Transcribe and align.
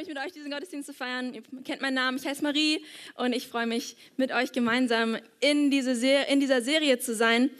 Mich 0.00 0.08
mit 0.08 0.18
euch 0.18 0.32
diesen 0.32 0.50
Gottesdienst 0.50 0.86
zu 0.86 0.94
feiern. 0.94 1.34
Ihr 1.34 1.42
kennt 1.62 1.82
meinen 1.82 1.92
Namen, 1.94 2.16
ich 2.16 2.26
heiße 2.26 2.42
Marie 2.42 2.82
und 3.16 3.34
ich 3.34 3.48
freue 3.48 3.66
mich 3.66 3.96
mit 4.16 4.32
euch 4.32 4.50
gemeinsam 4.50 5.18
in, 5.40 5.70
diese 5.70 5.90
in 6.30 6.40
dieser 6.40 6.62
Serie 6.62 6.98
zu 6.98 7.14
sein. 7.14 7.50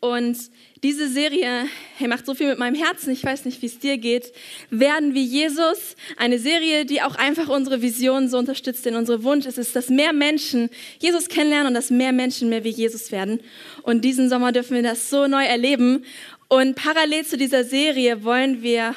Und 0.00 0.38
diese 0.82 1.10
Serie 1.10 1.66
hey, 1.98 2.08
macht 2.08 2.24
so 2.24 2.34
viel 2.34 2.48
mit 2.48 2.58
meinem 2.58 2.74
Herzen, 2.74 3.12
ich 3.12 3.22
weiß 3.22 3.44
nicht, 3.44 3.60
wie 3.60 3.66
es 3.66 3.80
dir 3.80 3.98
geht. 3.98 4.32
Werden 4.70 5.12
wie 5.12 5.24
Jesus, 5.24 5.94
eine 6.16 6.38
Serie, 6.38 6.86
die 6.86 7.02
auch 7.02 7.16
einfach 7.16 7.50
unsere 7.50 7.82
Vision 7.82 8.30
so 8.30 8.38
unterstützt, 8.38 8.86
denn 8.86 8.94
unser 8.94 9.22
Wunsch 9.22 9.44
ist 9.44 9.58
es, 9.58 9.74
dass 9.74 9.90
mehr 9.90 10.14
Menschen 10.14 10.70
Jesus 11.00 11.28
kennenlernen 11.28 11.68
und 11.68 11.74
dass 11.74 11.90
mehr 11.90 12.12
Menschen 12.12 12.48
mehr 12.48 12.64
wie 12.64 12.70
Jesus 12.70 13.12
werden. 13.12 13.40
Und 13.82 14.06
diesen 14.06 14.30
Sommer 14.30 14.52
dürfen 14.52 14.74
wir 14.74 14.82
das 14.82 15.10
so 15.10 15.26
neu 15.26 15.44
erleben. 15.44 16.06
Und 16.48 16.76
parallel 16.76 17.26
zu 17.26 17.36
dieser 17.36 17.62
Serie 17.62 18.24
wollen 18.24 18.62
wir 18.62 18.94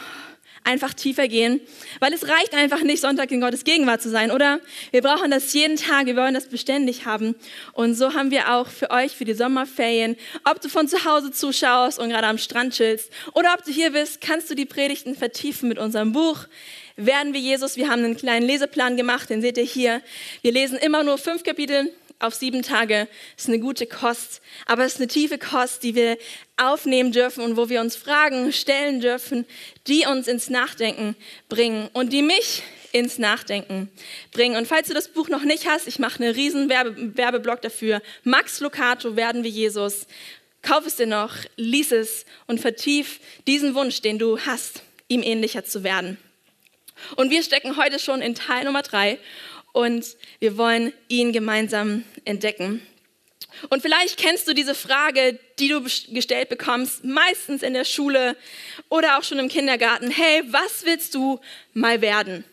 einfach 0.63 0.93
tiefer 0.93 1.27
gehen, 1.27 1.61
weil 1.99 2.13
es 2.13 2.27
reicht 2.27 2.53
einfach 2.53 2.81
nicht, 2.81 3.01
Sonntag 3.01 3.31
in 3.31 3.41
Gottes 3.41 3.63
Gegenwart 3.63 4.01
zu 4.01 4.09
sein, 4.09 4.31
oder? 4.31 4.59
Wir 4.91 5.01
brauchen 5.01 5.31
das 5.31 5.53
jeden 5.53 5.77
Tag, 5.77 6.05
wir 6.05 6.15
wollen 6.15 6.33
das 6.33 6.47
beständig 6.47 7.05
haben. 7.05 7.35
Und 7.73 7.95
so 7.95 8.13
haben 8.13 8.31
wir 8.31 8.53
auch 8.53 8.67
für 8.67 8.91
euch, 8.91 9.13
für 9.15 9.25
die 9.25 9.33
Sommerferien, 9.33 10.15
ob 10.49 10.61
du 10.61 10.69
von 10.69 10.87
zu 10.87 11.05
Hause 11.05 11.31
zuschaust 11.31 11.99
und 11.99 12.09
gerade 12.09 12.27
am 12.27 12.37
Strand 12.37 12.73
chillst 12.73 13.11
oder 13.33 13.53
ob 13.57 13.63
du 13.65 13.71
hier 13.71 13.91
bist, 13.91 14.21
kannst 14.21 14.49
du 14.49 14.55
die 14.55 14.65
Predigten 14.65 15.15
vertiefen 15.15 15.69
mit 15.69 15.79
unserem 15.79 16.11
Buch. 16.11 16.45
Werden 16.95 17.33
wir 17.33 17.39
Jesus, 17.39 17.75
wir 17.75 17.89
haben 17.89 18.03
einen 18.03 18.15
kleinen 18.15 18.45
Leseplan 18.45 18.97
gemacht, 18.97 19.29
den 19.29 19.41
seht 19.41 19.57
ihr 19.57 19.63
hier. 19.63 20.01
Wir 20.43 20.51
lesen 20.51 20.77
immer 20.77 21.03
nur 21.03 21.17
fünf 21.17 21.43
Kapitel 21.43 21.91
auf 22.23 22.33
sieben 22.33 22.61
Tage 22.61 23.07
ist 23.37 23.49
eine 23.49 23.59
gute 23.59 23.85
Kost, 23.85 24.41
aber 24.65 24.85
es 24.85 24.93
ist 24.93 24.99
eine 24.99 25.07
tiefe 25.07 25.37
Kost, 25.37 25.83
die 25.83 25.93
wir 25.93 26.17
aufnehmen 26.57 27.11
dürfen 27.11 27.43
und 27.43 27.57
wo 27.57 27.69
wir 27.69 27.81
uns 27.81 27.95
Fragen 27.95 28.53
stellen 28.53 29.01
dürfen, 29.01 29.45
die 29.87 30.05
uns 30.05 30.27
ins 30.27 30.49
Nachdenken 30.49 31.15
bringen 31.49 31.89
und 31.93 32.13
die 32.13 32.21
mich 32.21 32.63
ins 32.93 33.17
Nachdenken 33.17 33.89
bringen. 34.31 34.55
Und 34.55 34.67
falls 34.67 34.87
du 34.87 34.93
das 34.93 35.09
Buch 35.09 35.27
noch 35.27 35.43
nicht 35.43 35.67
hast, 35.67 35.87
ich 35.87 35.99
mache 35.99 36.23
einen 36.23 36.33
riesen 36.33 36.69
Werbe 36.69 37.17
Werbeblock 37.17 37.61
dafür. 37.61 38.01
Max 38.23 38.59
Locato, 38.59 39.15
werden 39.15 39.43
wir 39.43 39.49
Jesus. 39.49 40.05
Kauf 40.61 40.85
es 40.85 40.95
dir 40.95 41.07
noch, 41.07 41.35
lies 41.57 41.91
es 41.91 42.25
und 42.47 42.61
vertief 42.61 43.19
diesen 43.47 43.75
Wunsch, 43.75 44.01
den 44.01 44.17
du 44.17 44.39
hast, 44.39 44.83
ihm 45.09 45.23
ähnlicher 45.23 45.65
zu 45.65 45.83
werden. 45.83 46.17
Und 47.15 47.31
wir 47.31 47.43
stecken 47.43 47.75
heute 47.75 47.99
schon 47.99 48.21
in 48.21 48.35
Teil 48.35 48.63
Nummer 48.63 48.81
drei 48.81 49.17
und 49.73 50.15
wir 50.39 50.57
wollen 50.57 50.93
ihn 51.09 51.33
gemeinsam 51.33 52.05
entdecken. 52.23 52.81
Und 53.69 53.81
vielleicht 53.81 54.17
kennst 54.17 54.47
du 54.47 54.53
diese 54.53 54.75
Frage, 54.75 55.37
die 55.59 55.67
du 55.67 55.81
gestellt 55.81 56.49
bekommst, 56.49 57.03
meistens 57.03 57.61
in 57.61 57.73
der 57.73 57.85
Schule 57.85 58.35
oder 58.89 59.17
auch 59.17 59.23
schon 59.23 59.39
im 59.39 59.47
Kindergarten. 59.47 60.09
Hey, 60.09 60.43
was 60.47 60.85
willst 60.85 61.13
du 61.13 61.39
mal 61.73 62.01
werden? 62.01 62.43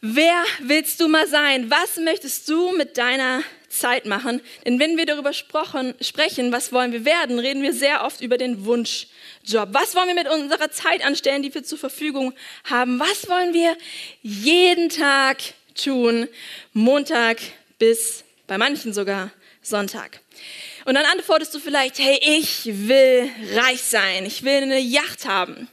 Wer 0.00 0.44
willst 0.60 1.00
du 1.00 1.08
mal 1.08 1.26
sein? 1.26 1.70
Was 1.70 1.96
möchtest 1.96 2.48
du 2.48 2.72
mit 2.72 2.98
deiner 2.98 3.42
Zeit 3.68 4.04
machen? 4.04 4.42
Denn 4.64 4.78
wenn 4.78 4.96
wir 4.96 5.06
darüber 5.06 5.32
sprechen, 5.32 6.52
was 6.52 6.72
wollen 6.72 6.92
wir 6.92 7.04
werden, 7.04 7.38
reden 7.38 7.62
wir 7.62 7.72
sehr 7.72 8.04
oft 8.04 8.20
über 8.20 8.36
den 8.36 8.66
Wunschjob. 8.66 9.68
Was 9.72 9.94
wollen 9.94 10.08
wir 10.08 10.14
mit 10.14 10.28
unserer 10.28 10.70
Zeit 10.70 11.04
anstellen, 11.04 11.42
die 11.42 11.54
wir 11.54 11.64
zur 11.64 11.78
Verfügung 11.78 12.34
haben? 12.64 13.00
Was 13.00 13.28
wollen 13.28 13.54
wir 13.54 13.76
jeden 14.22 14.90
Tag 14.90 15.38
tun, 15.76 16.28
Montag 16.72 17.38
bis 17.78 18.24
bei 18.46 18.58
manchen 18.58 18.92
sogar 18.92 19.30
Sonntag. 19.62 20.20
Und 20.84 20.94
dann 20.94 21.04
antwortest 21.04 21.54
du 21.54 21.58
vielleicht, 21.58 21.98
hey, 21.98 22.18
ich 22.22 22.66
will 22.66 23.28
reich 23.54 23.82
sein, 23.82 24.24
ich 24.24 24.44
will 24.44 24.62
eine 24.62 24.78
Yacht 24.78 25.26
haben. 25.26 25.68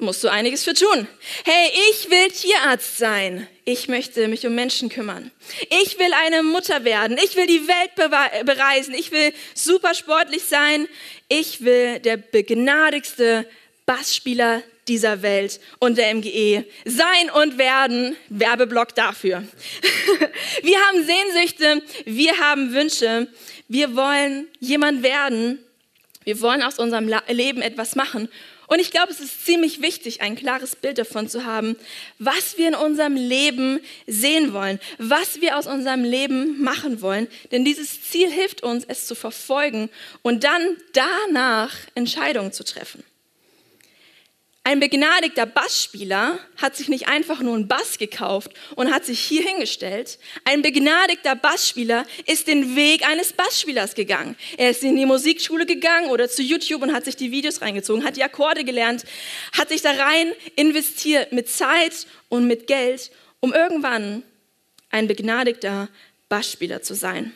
Musst 0.00 0.22
du 0.22 0.28
einiges 0.28 0.62
für 0.62 0.74
tun. 0.74 1.08
Hey, 1.44 1.72
ich 1.90 2.08
will 2.08 2.30
Tierarzt 2.30 2.98
sein. 2.98 3.48
Ich 3.64 3.88
möchte 3.88 4.28
mich 4.28 4.46
um 4.46 4.54
Menschen 4.54 4.90
kümmern. 4.90 5.32
Ich 5.82 5.98
will 5.98 6.12
eine 6.24 6.44
Mutter 6.44 6.84
werden. 6.84 7.18
Ich 7.24 7.34
will 7.34 7.48
die 7.48 7.66
Welt 7.66 8.46
bereisen. 8.46 8.94
Ich 8.94 9.10
will 9.10 9.32
super 9.54 9.94
sportlich 9.94 10.44
sein. 10.44 10.86
Ich 11.26 11.64
will 11.64 11.98
der 11.98 12.16
begnadigste 12.16 13.44
Bassspieler 13.86 14.62
dieser 14.88 15.22
Welt 15.22 15.60
und 15.78 15.98
der 15.98 16.14
MGE 16.14 16.64
sein 16.84 17.30
und 17.34 17.58
werden. 17.58 18.16
Werbeblock 18.28 18.94
dafür. 18.94 19.44
wir 20.62 20.78
haben 20.80 21.04
Sehnsüchte, 21.04 21.82
wir 22.04 22.38
haben 22.38 22.72
Wünsche, 22.72 23.28
wir 23.68 23.94
wollen 23.94 24.48
jemand 24.60 25.02
werden, 25.02 25.58
wir 26.24 26.40
wollen 26.40 26.62
aus 26.62 26.78
unserem 26.78 27.10
Leben 27.28 27.62
etwas 27.62 27.94
machen. 27.94 28.28
Und 28.68 28.80
ich 28.80 28.90
glaube, 28.90 29.10
es 29.10 29.18
ist 29.18 29.46
ziemlich 29.46 29.80
wichtig, 29.80 30.20
ein 30.20 30.36
klares 30.36 30.76
Bild 30.76 30.98
davon 30.98 31.26
zu 31.26 31.46
haben, 31.46 31.74
was 32.18 32.58
wir 32.58 32.68
in 32.68 32.74
unserem 32.74 33.16
Leben 33.16 33.80
sehen 34.06 34.52
wollen, 34.52 34.78
was 34.98 35.40
wir 35.40 35.56
aus 35.56 35.66
unserem 35.66 36.04
Leben 36.04 36.62
machen 36.62 37.00
wollen. 37.00 37.28
Denn 37.50 37.64
dieses 37.64 38.02
Ziel 38.02 38.30
hilft 38.30 38.62
uns, 38.62 38.84
es 38.86 39.06
zu 39.06 39.14
verfolgen 39.14 39.88
und 40.20 40.44
dann 40.44 40.76
danach 40.92 41.74
Entscheidungen 41.94 42.52
zu 42.52 42.62
treffen. 42.62 43.02
Ein 44.68 44.80
begnadigter 44.80 45.46
Bassspieler 45.46 46.38
hat 46.58 46.76
sich 46.76 46.90
nicht 46.90 47.08
einfach 47.08 47.40
nur 47.40 47.54
einen 47.54 47.68
Bass 47.68 47.96
gekauft 47.96 48.50
und 48.76 48.92
hat 48.92 49.06
sich 49.06 49.18
hier 49.18 49.42
hingestellt. 49.42 50.18
Ein 50.44 50.60
begnadigter 50.60 51.36
Bassspieler 51.36 52.04
ist 52.26 52.48
den 52.48 52.76
Weg 52.76 53.08
eines 53.08 53.32
Bassspielers 53.32 53.94
gegangen. 53.94 54.36
Er 54.58 54.68
ist 54.68 54.82
in 54.82 54.96
die 54.96 55.06
Musikschule 55.06 55.64
gegangen 55.64 56.10
oder 56.10 56.28
zu 56.28 56.42
YouTube 56.42 56.82
und 56.82 56.92
hat 56.92 57.06
sich 57.06 57.16
die 57.16 57.30
Videos 57.30 57.62
reingezogen, 57.62 58.04
hat 58.04 58.18
die 58.18 58.22
Akkorde 58.22 58.62
gelernt, 58.62 59.06
hat 59.56 59.70
sich 59.70 59.80
da 59.80 59.92
rein 59.92 60.32
investiert 60.54 61.32
mit 61.32 61.48
Zeit 61.48 62.06
und 62.28 62.46
mit 62.46 62.66
Geld, 62.66 63.10
um 63.40 63.54
irgendwann 63.54 64.22
ein 64.90 65.08
begnadigter 65.08 65.88
Bassspieler 66.28 66.82
zu 66.82 66.92
sein. 66.92 67.32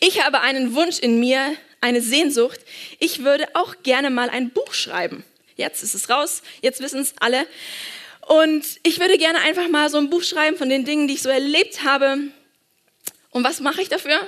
Ich 0.00 0.24
habe 0.24 0.40
einen 0.40 0.74
Wunsch 0.74 1.00
in 1.00 1.20
mir, 1.20 1.52
eine 1.82 2.00
Sehnsucht. 2.00 2.60
Ich 2.98 3.24
würde 3.24 3.44
auch 3.52 3.74
gerne 3.82 4.08
mal 4.08 4.30
ein 4.30 4.48
Buch 4.48 4.72
schreiben. 4.72 5.22
Jetzt 5.58 5.82
ist 5.82 5.94
es 5.94 6.08
raus, 6.08 6.42
jetzt 6.62 6.80
wissen 6.80 7.00
es 7.00 7.14
alle. 7.18 7.46
Und 8.28 8.64
ich 8.84 9.00
würde 9.00 9.18
gerne 9.18 9.40
einfach 9.40 9.68
mal 9.68 9.90
so 9.90 9.98
ein 9.98 10.08
Buch 10.08 10.22
schreiben 10.22 10.56
von 10.56 10.68
den 10.68 10.84
Dingen, 10.84 11.08
die 11.08 11.14
ich 11.14 11.22
so 11.22 11.28
erlebt 11.28 11.84
habe. 11.84 12.18
Und 13.30 13.44
was 13.44 13.58
mache 13.60 13.82
ich 13.82 13.88
dafür? 13.88 14.20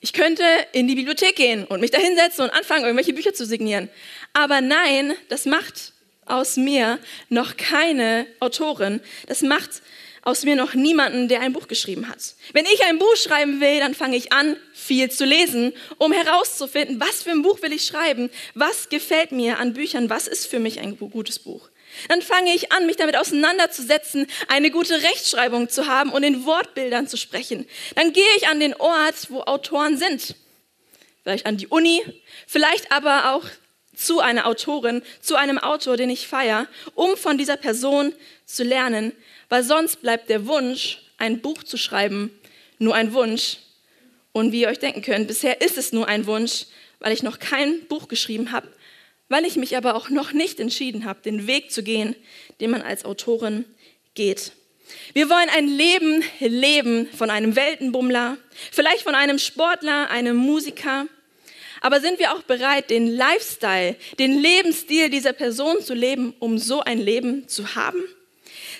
Ich 0.00 0.12
könnte 0.12 0.44
in 0.72 0.86
die 0.86 0.94
Bibliothek 0.94 1.36
gehen 1.36 1.64
und 1.64 1.80
mich 1.80 1.90
da 1.90 1.98
hinsetzen 1.98 2.44
und 2.44 2.50
anfangen, 2.50 2.84
irgendwelche 2.84 3.14
Bücher 3.14 3.32
zu 3.32 3.46
signieren. 3.46 3.88
Aber 4.34 4.60
nein, 4.60 5.14
das 5.30 5.46
macht 5.46 5.94
aus 6.26 6.56
mir 6.56 6.98
noch 7.30 7.56
keine 7.56 8.26
Autorin. 8.38 9.00
Das 9.26 9.40
macht 9.40 9.82
aus 10.28 10.44
mir 10.44 10.56
noch 10.56 10.74
niemanden, 10.74 11.28
der 11.28 11.40
ein 11.40 11.54
Buch 11.54 11.68
geschrieben 11.68 12.06
hat. 12.06 12.34
Wenn 12.52 12.66
ich 12.66 12.84
ein 12.84 12.98
Buch 12.98 13.16
schreiben 13.16 13.62
will, 13.62 13.80
dann 13.80 13.94
fange 13.94 14.14
ich 14.14 14.30
an, 14.30 14.56
viel 14.74 15.10
zu 15.10 15.24
lesen, 15.24 15.72
um 15.96 16.12
herauszufinden, 16.12 17.00
was 17.00 17.22
für 17.22 17.30
ein 17.30 17.40
Buch 17.40 17.62
will 17.62 17.72
ich 17.72 17.86
schreiben, 17.86 18.28
was 18.52 18.90
gefällt 18.90 19.32
mir 19.32 19.58
an 19.58 19.72
Büchern, 19.72 20.10
was 20.10 20.28
ist 20.28 20.46
für 20.46 20.58
mich 20.58 20.80
ein 20.80 20.98
gutes 20.98 21.38
Buch. 21.38 21.70
Dann 22.08 22.20
fange 22.20 22.54
ich 22.54 22.72
an, 22.72 22.84
mich 22.84 22.96
damit 22.96 23.16
auseinanderzusetzen, 23.16 24.26
eine 24.48 24.70
gute 24.70 25.02
Rechtschreibung 25.02 25.70
zu 25.70 25.86
haben 25.86 26.10
und 26.10 26.22
in 26.22 26.44
Wortbildern 26.44 27.08
zu 27.08 27.16
sprechen. 27.16 27.66
Dann 27.94 28.12
gehe 28.12 28.36
ich 28.36 28.48
an 28.48 28.60
den 28.60 28.74
Ort, 28.74 29.30
wo 29.30 29.40
Autoren 29.40 29.96
sind. 29.96 30.34
Vielleicht 31.22 31.46
an 31.46 31.56
die 31.56 31.68
Uni, 31.68 32.02
vielleicht 32.46 32.92
aber 32.92 33.32
auch 33.32 33.44
zu 33.96 34.20
einer 34.20 34.46
Autorin, 34.46 35.02
zu 35.22 35.36
einem 35.36 35.56
Autor, 35.58 35.96
den 35.96 36.10
ich 36.10 36.28
feiere, 36.28 36.66
um 36.94 37.16
von 37.16 37.38
dieser 37.38 37.56
Person 37.56 38.14
zu 38.44 38.62
lernen, 38.62 39.12
weil 39.48 39.62
sonst 39.62 40.02
bleibt 40.02 40.28
der 40.28 40.46
Wunsch, 40.46 40.98
ein 41.18 41.40
Buch 41.40 41.62
zu 41.62 41.76
schreiben, 41.76 42.30
nur 42.78 42.94
ein 42.94 43.12
Wunsch. 43.12 43.58
Und 44.32 44.52
wie 44.52 44.62
ihr 44.62 44.68
euch 44.68 44.78
denken 44.78 45.02
könnt, 45.02 45.26
bisher 45.28 45.60
ist 45.60 45.78
es 45.78 45.92
nur 45.92 46.06
ein 46.06 46.26
Wunsch, 46.26 46.66
weil 47.00 47.12
ich 47.12 47.22
noch 47.22 47.38
kein 47.38 47.86
Buch 47.86 48.08
geschrieben 48.08 48.52
habe, 48.52 48.68
weil 49.28 49.44
ich 49.44 49.56
mich 49.56 49.76
aber 49.76 49.94
auch 49.94 50.10
noch 50.10 50.32
nicht 50.32 50.60
entschieden 50.60 51.04
habe, 51.04 51.20
den 51.22 51.46
Weg 51.46 51.72
zu 51.72 51.82
gehen, 51.82 52.14
den 52.60 52.70
man 52.70 52.82
als 52.82 53.04
Autorin 53.04 53.64
geht. 54.14 54.52
Wir 55.12 55.28
wollen 55.28 55.48
ein 55.50 55.68
Leben 55.68 56.22
leben 56.40 57.08
von 57.08 57.30
einem 57.30 57.56
Weltenbummler, 57.56 58.38
vielleicht 58.72 59.02
von 59.02 59.14
einem 59.14 59.38
Sportler, 59.38 60.10
einem 60.10 60.36
Musiker. 60.36 61.06
Aber 61.80 62.00
sind 62.00 62.18
wir 62.18 62.32
auch 62.32 62.42
bereit, 62.42 62.90
den 62.90 63.08
Lifestyle, 63.08 63.96
den 64.18 64.40
Lebensstil 64.40 65.10
dieser 65.10 65.32
Person 65.32 65.82
zu 65.82 65.94
leben, 65.94 66.34
um 66.38 66.58
so 66.58 66.80
ein 66.80 66.98
Leben 66.98 67.48
zu 67.48 67.74
haben? 67.74 68.02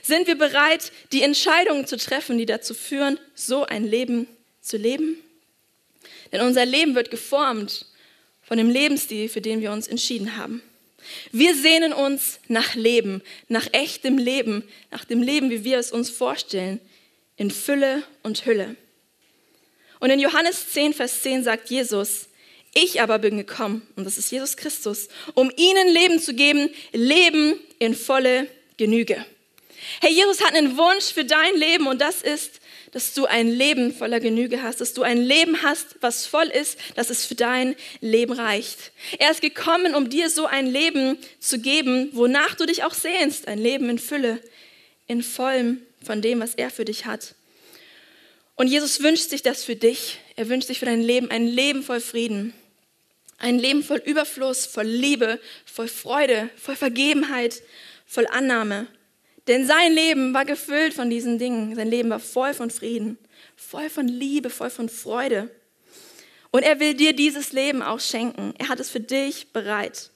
Sind 0.03 0.27
wir 0.27 0.37
bereit, 0.37 0.93
die 1.12 1.23
Entscheidungen 1.23 1.87
zu 1.87 1.97
treffen, 1.97 2.39
die 2.39 2.47
dazu 2.47 2.75
führen, 2.75 3.19
so 3.35 3.65
ein 3.65 3.85
Leben 3.85 4.27
zu 4.61 4.77
leben? 4.77 5.17
Denn 6.33 6.43
unser 6.43 6.65
Leben 6.65 6.95
wird 6.95 7.11
geformt 7.11 7.87
von 8.43 8.59
dem 8.59 8.71
Lebensstil, 8.71 9.29
für 9.29 9.41
den 9.41 9.61
wir 9.61 9.73
uns 9.73 9.89
entschieden 9.89 10.37
haben. 10.37 10.62
Wir 11.33 11.55
sehnen 11.55 11.93
uns 11.93 12.41
nach 12.49 12.75
Leben, 12.75 13.23
nach 13.49 13.69
echtem 13.73 14.19
Leben, 14.19 14.65
nach 14.91 15.05
dem 15.05 15.23
Leben, 15.23 15.50
wie 15.50 15.65
wir 15.65 15.79
es 15.79 15.93
uns 15.93 16.11
vorstellen, 16.11 16.81
in 17.37 17.50
Fülle 17.50 18.03
und 18.23 18.45
Hülle. 18.47 18.77
Und 20.00 20.11
in 20.11 20.21
Johannes 20.21 20.71
10, 20.73 20.95
Vers 20.95 21.23
10 21.23 21.45
sagt 21.45 21.71
Jesus, 21.71 22.29
ich 22.75 23.00
aber 23.00 23.19
bin 23.19 23.37
gekommen, 23.37 23.87
und 23.97 24.05
das 24.05 24.19
ist 24.19 24.31
Jesus 24.31 24.56
Christus, 24.56 25.09
um 25.35 25.50
ihnen 25.56 25.89
Leben 25.89 26.21
zu 26.21 26.35
geben, 26.35 26.71
Leben 26.93 27.55
in 27.79 27.95
volle 27.95 28.47
Genüge. 28.77 29.25
Hey, 30.00 30.12
Jesus 30.12 30.42
hat 30.42 30.54
einen 30.54 30.76
Wunsch 30.76 31.06
für 31.12 31.25
dein 31.25 31.54
Leben 31.56 31.86
und 31.86 32.00
das 32.00 32.22
ist, 32.22 32.60
dass 32.92 33.14
du 33.14 33.26
ein 33.26 33.48
Leben 33.48 33.94
voller 33.94 34.20
Genüge 34.20 34.62
hast, 34.62 34.80
dass 34.80 34.94
du 34.94 35.02
ein 35.02 35.19
Leben 35.19 35.62
hast, 35.62 35.96
was 36.00 36.26
voll 36.26 36.46
ist, 36.46 36.78
dass 36.94 37.10
es 37.10 37.26
für 37.26 37.34
dein 37.34 37.76
Leben 38.00 38.32
reicht. 38.32 38.92
Er 39.19 39.30
ist 39.30 39.40
gekommen, 39.40 39.94
um 39.94 40.08
dir 40.08 40.30
so 40.30 40.46
ein 40.46 40.66
Leben 40.66 41.19
zu 41.38 41.58
geben, 41.58 42.10
wonach 42.12 42.54
du 42.54 42.66
dich 42.66 42.84
auch 42.84 42.94
sehnst, 42.94 43.48
ein 43.48 43.58
Leben 43.58 43.90
in 43.90 43.98
Fülle, 43.98 44.40
in 45.06 45.22
vollem 45.22 45.82
von 46.04 46.22
dem, 46.22 46.40
was 46.40 46.54
er 46.54 46.70
für 46.70 46.84
dich 46.84 47.06
hat. 47.06 47.34
Und 48.56 48.66
Jesus 48.66 49.02
wünscht 49.02 49.30
sich 49.30 49.42
das 49.42 49.64
für 49.64 49.76
dich. 49.76 50.19
Er 50.36 50.48
wünscht 50.48 50.66
sich 50.66 50.80
für 50.80 50.86
dein 50.86 51.02
Leben 51.02 51.30
ein 51.30 51.46
Leben 51.46 51.82
voll 51.82 52.00
Frieden, 52.00 52.52
ein 53.38 53.58
Leben 53.58 53.84
voll 53.84 54.02
Überfluss, 54.04 54.66
voll 54.66 54.86
Liebe, 54.86 55.40
voll 55.64 55.88
Freude, 55.88 56.50
voll 56.56 56.75
Vergebenheit, 56.75 57.62
voll 58.06 58.26
Annahme. 58.26 58.88
Denn 59.49 59.67
sein 59.67 59.93
Leben 59.93 60.35
war 60.35 60.45
gefüllt 60.45 60.93
von 60.93 61.09
diesen 61.09 61.39
Dingen. 61.39 61.75
Sein 61.75 61.89
Leben 61.89 62.11
war 62.11 62.21
voll 62.21 62.53
von 62.53 62.71
Frieden, 62.71 63.19
voll 63.56 63.89
von 63.89 64.06
Liebe, 64.06 64.50
voll 64.50 64.69
von 64.69 64.91
Freude. 64.91 65.50
Und 66.50 66.62
er 66.62 66.81
will 66.81 66.95
dir 66.95 67.15
dieses 67.15 67.53
Leben 67.53 67.83
auch 67.83 68.00
schenken. 68.00 68.55
Er 68.59 68.69
hat 68.69 68.79
es 68.79 68.91
für 68.91 69.00
dich 69.00 69.53
bereit. 69.53 70.11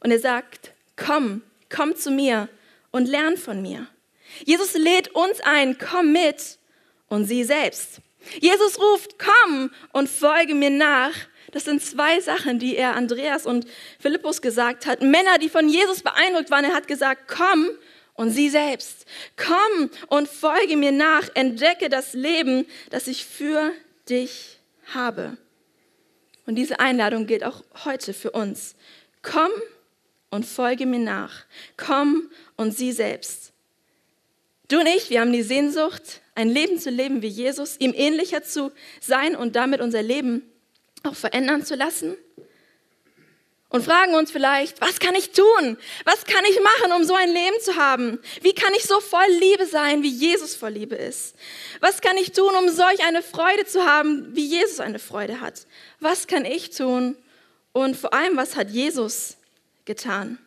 Und 0.00 0.10
er 0.10 0.18
sagt, 0.18 0.72
komm, 0.96 1.42
komm 1.74 1.96
zu 1.96 2.10
mir 2.10 2.48
und 2.90 3.06
lern 3.06 3.38
von 3.38 3.62
mir. 3.62 3.86
Jesus 4.44 4.74
lädt 4.74 5.14
uns 5.14 5.40
ein, 5.40 5.78
komm 5.78 6.12
mit 6.12 6.58
und 7.08 7.24
sieh 7.24 7.44
selbst. 7.44 8.00
Jesus 8.40 8.78
ruft, 8.78 9.16
komm 9.18 9.70
und 9.92 10.08
folge 10.08 10.54
mir 10.54 10.70
nach. 10.70 11.14
Das 11.52 11.64
sind 11.64 11.82
zwei 11.82 12.20
Sachen, 12.20 12.58
die 12.58 12.76
er 12.76 12.96
Andreas 12.96 13.46
und 13.46 13.66
Philippus 13.98 14.42
gesagt 14.42 14.86
hat. 14.86 15.00
Männer, 15.02 15.38
die 15.38 15.48
von 15.48 15.68
Jesus 15.68 16.02
beeindruckt 16.02 16.50
waren. 16.50 16.64
Er 16.64 16.74
hat 16.74 16.88
gesagt, 16.88 17.28
komm 17.28 17.70
und 18.14 18.30
sieh 18.30 18.48
selbst. 18.48 19.06
Komm 19.36 19.90
und 20.08 20.28
folge 20.28 20.76
mir 20.76 20.92
nach. 20.92 21.28
Entdecke 21.34 21.88
das 21.88 22.14
Leben, 22.14 22.66
das 22.90 23.06
ich 23.06 23.26
für 23.26 23.72
dich 24.08 24.58
habe. 24.92 25.36
Und 26.46 26.56
diese 26.56 26.80
Einladung 26.80 27.26
gilt 27.26 27.44
auch 27.44 27.62
heute 27.84 28.12
für 28.12 28.30
uns. 28.30 28.74
Komm 29.22 29.50
und 30.30 30.44
folge 30.44 30.86
mir 30.86 30.98
nach. 30.98 31.44
Komm 31.76 32.30
und 32.56 32.76
sieh 32.76 32.92
selbst. 32.92 33.52
Du 34.68 34.80
und 34.80 34.86
ich, 34.86 35.10
wir 35.10 35.20
haben 35.20 35.32
die 35.32 35.42
Sehnsucht, 35.42 36.20
ein 36.34 36.48
Leben 36.48 36.78
zu 36.78 36.90
leben 36.90 37.22
wie 37.22 37.28
Jesus, 37.28 37.76
ihm 37.78 37.92
ähnlicher 37.94 38.42
zu 38.42 38.72
sein 39.00 39.36
und 39.36 39.56
damit 39.56 39.80
unser 39.80 40.02
Leben 40.02 40.42
auch 41.02 41.14
verändern 41.14 41.64
zu 41.64 41.74
lassen. 41.74 42.16
Und 43.68 43.84
fragen 43.84 44.14
uns 44.14 44.30
vielleicht, 44.30 44.80
was 44.80 45.00
kann 45.00 45.14
ich 45.14 45.32
tun? 45.32 45.76
Was 46.04 46.24
kann 46.26 46.44
ich 46.48 46.60
machen, 46.60 46.92
um 46.92 47.04
so 47.04 47.14
ein 47.14 47.32
Leben 47.32 47.60
zu 47.60 47.74
haben? 47.74 48.20
Wie 48.40 48.54
kann 48.54 48.72
ich 48.76 48.84
so 48.84 49.00
voll 49.00 49.26
Liebe 49.40 49.66
sein, 49.66 50.02
wie 50.02 50.10
Jesus 50.10 50.54
voll 50.54 50.70
Liebe 50.70 50.94
ist? 50.94 51.34
Was 51.80 52.00
kann 52.00 52.16
ich 52.16 52.32
tun, 52.32 52.54
um 52.56 52.68
solch 52.68 53.04
eine 53.04 53.22
Freude 53.22 53.64
zu 53.66 53.84
haben, 53.84 54.34
wie 54.36 54.46
Jesus 54.46 54.78
eine 54.80 55.00
Freude 55.00 55.40
hat? 55.40 55.66
Was 55.98 56.26
kann 56.26 56.44
ich 56.44 56.70
tun? 56.70 57.16
Und 57.72 57.96
vor 57.96 58.14
allem, 58.14 58.36
was 58.36 58.54
hat 58.54 58.70
Jesus 58.70 59.36
getan? 59.84 60.38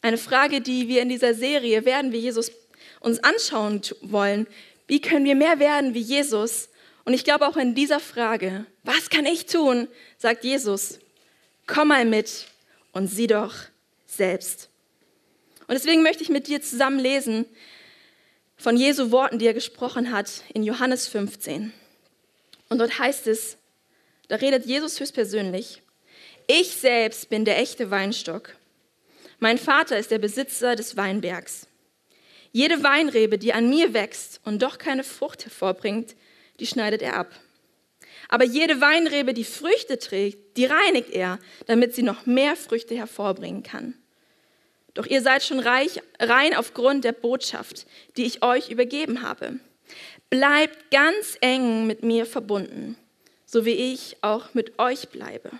Eine 0.00 0.18
Frage, 0.18 0.60
die 0.60 0.86
wir 0.86 1.02
in 1.02 1.08
dieser 1.08 1.34
Serie 1.34 1.84
werden 1.84 2.12
wir 2.12 2.20
Jesus 2.20 2.52
uns 3.00 3.24
anschauen 3.24 3.80
wollen. 4.02 4.46
Wie 4.86 5.00
können 5.00 5.24
wir 5.24 5.34
mehr 5.34 5.58
werden 5.58 5.94
wie 5.94 6.00
Jesus? 6.00 6.68
Und 7.04 7.14
ich 7.14 7.24
glaube 7.24 7.46
auch 7.46 7.56
in 7.56 7.74
dieser 7.74 8.00
Frage, 8.00 8.66
was 8.82 9.10
kann 9.10 9.26
ich 9.26 9.46
tun, 9.46 9.88
sagt 10.18 10.44
Jesus, 10.44 10.98
komm 11.66 11.88
mal 11.88 12.04
mit 12.04 12.46
und 12.92 13.08
sieh 13.08 13.26
doch 13.26 13.54
selbst. 14.06 14.68
Und 15.66 15.74
deswegen 15.74 16.02
möchte 16.02 16.22
ich 16.22 16.28
mit 16.28 16.46
dir 16.46 16.60
zusammen 16.60 16.98
lesen 16.98 17.46
von 18.56 18.76
Jesu 18.76 19.10
Worten, 19.10 19.38
die 19.38 19.46
er 19.46 19.54
gesprochen 19.54 20.12
hat 20.12 20.42
in 20.52 20.62
Johannes 20.62 21.08
15. 21.08 21.72
Und 22.68 22.78
dort 22.78 22.98
heißt 22.98 23.26
es, 23.26 23.56
da 24.28 24.36
redet 24.36 24.66
Jesus 24.66 25.00
höchstpersönlich, 25.00 25.82
ich 26.46 26.72
selbst 26.72 27.30
bin 27.30 27.44
der 27.44 27.58
echte 27.58 27.90
Weinstock. 27.90 28.54
Mein 29.38 29.58
Vater 29.58 29.98
ist 29.98 30.10
der 30.10 30.18
Besitzer 30.18 30.76
des 30.76 30.96
Weinbergs. 30.96 31.66
Jede 32.52 32.82
Weinrebe, 32.82 33.38
die 33.38 33.52
an 33.52 33.68
mir 33.68 33.94
wächst 33.94 34.40
und 34.44 34.62
doch 34.62 34.78
keine 34.78 35.04
Frucht 35.04 35.44
hervorbringt, 35.44 36.14
die 36.60 36.66
schneidet 36.66 37.02
er 37.02 37.16
ab. 37.16 37.32
Aber 38.28 38.44
jede 38.44 38.80
Weinrebe, 38.80 39.34
die 39.34 39.44
Früchte 39.44 39.98
trägt, 39.98 40.56
die 40.56 40.66
reinigt 40.66 41.10
er, 41.10 41.38
damit 41.66 41.94
sie 41.94 42.02
noch 42.02 42.26
mehr 42.26 42.56
Früchte 42.56 42.94
hervorbringen 42.94 43.62
kann. 43.62 43.94
Doch 44.94 45.06
ihr 45.06 45.22
seid 45.22 45.42
schon 45.42 45.58
reich, 45.58 46.00
rein 46.20 46.54
aufgrund 46.54 47.04
der 47.04 47.12
Botschaft, 47.12 47.86
die 48.16 48.24
ich 48.24 48.42
euch 48.42 48.70
übergeben 48.70 49.22
habe. 49.22 49.58
Bleibt 50.30 50.90
ganz 50.90 51.36
eng 51.40 51.86
mit 51.86 52.02
mir 52.02 52.26
verbunden, 52.26 52.96
so 53.44 53.64
wie 53.64 53.92
ich 53.92 54.16
auch 54.22 54.54
mit 54.54 54.78
euch 54.78 55.08
bleibe. 55.08 55.50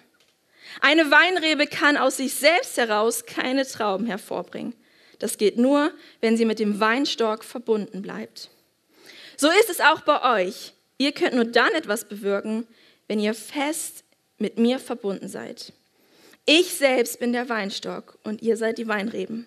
Eine 0.81 1.11
Weinrebe 1.11 1.67
kann 1.67 1.97
aus 1.97 2.17
sich 2.17 2.35
selbst 2.35 2.77
heraus 2.77 3.27
keine 3.27 3.67
Trauben 3.67 4.07
hervorbringen. 4.07 4.75
Das 5.19 5.39
geht 5.39 5.59
nur, 5.59 5.93
wenn 6.21 6.37
sie 6.37 6.45
mit 6.45 6.59
dem 6.59 6.81
Weinstock 6.81 7.45
verbunden 7.45 8.03
bleibt. 8.03 8.51
So 9.37 9.49
ist 9.49 9.71
es 9.71 9.81
auch 9.81 10.03
bei 10.03 10.45
euch. 10.45 10.74
Ihr 10.99 11.13
könnt 11.13 11.35
nur 11.35 11.45
dann 11.45 11.73
etwas 11.73 12.05
bewirken, 12.05 12.67
wenn 13.09 13.21
ihr 13.21 13.35
fest 13.35 14.05
mit 14.39 14.59
mir 14.59 14.79
verbunden 14.79 15.29
seid. 15.29 15.73
Ich 16.47 16.75
selbst 16.75 17.21
bin 17.21 17.33
der 17.33 17.49
Weinstock 17.49 18.19
und 18.23 18.43
ihr 18.43 18.57
seid 18.57 18.79
die 18.79 18.89
Weinreben. 18.89 19.47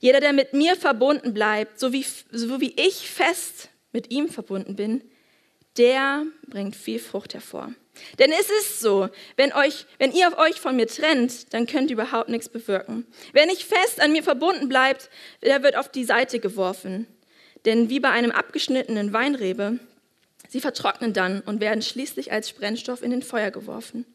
Jeder, 0.00 0.20
der 0.20 0.32
mit 0.32 0.52
mir 0.52 0.76
verbunden 0.76 1.32
bleibt, 1.32 1.78
so 1.78 1.92
wie, 1.92 2.04
so 2.30 2.60
wie 2.60 2.74
ich 2.76 3.08
fest 3.08 3.68
mit 3.92 4.10
ihm 4.10 4.28
verbunden 4.28 4.76
bin, 4.76 5.02
der 5.76 6.24
bringt 6.46 6.76
viel 6.76 6.98
Frucht 6.98 7.34
hervor. 7.34 7.72
Denn 8.18 8.32
es 8.32 8.50
ist 8.50 8.80
so, 8.80 9.08
wenn, 9.36 9.52
euch, 9.52 9.86
wenn 9.98 10.12
ihr 10.12 10.36
euch 10.36 10.60
von 10.60 10.76
mir 10.76 10.88
trennt, 10.88 11.54
dann 11.54 11.66
könnt 11.66 11.90
ihr 11.90 11.94
überhaupt 11.94 12.28
nichts 12.28 12.48
bewirken. 12.48 13.06
Wer 13.32 13.46
nicht 13.46 13.62
fest 13.62 14.00
an 14.00 14.12
mir 14.12 14.22
verbunden 14.22 14.68
bleibt, 14.68 15.10
der 15.42 15.62
wird 15.62 15.76
auf 15.76 15.88
die 15.88 16.04
Seite 16.04 16.40
geworfen. 16.40 17.06
Denn 17.64 17.88
wie 17.88 18.00
bei 18.00 18.10
einem 18.10 18.32
abgeschnittenen 18.32 19.12
Weinrebe, 19.12 19.78
sie 20.54 20.60
vertrocknen 20.60 21.12
dann 21.12 21.40
und 21.40 21.60
werden 21.60 21.82
schließlich 21.82 22.30
als 22.30 22.52
Brennstoff 22.52 23.02
in 23.02 23.10
den 23.10 23.22
Feuer 23.22 23.50
geworfen. 23.50 24.06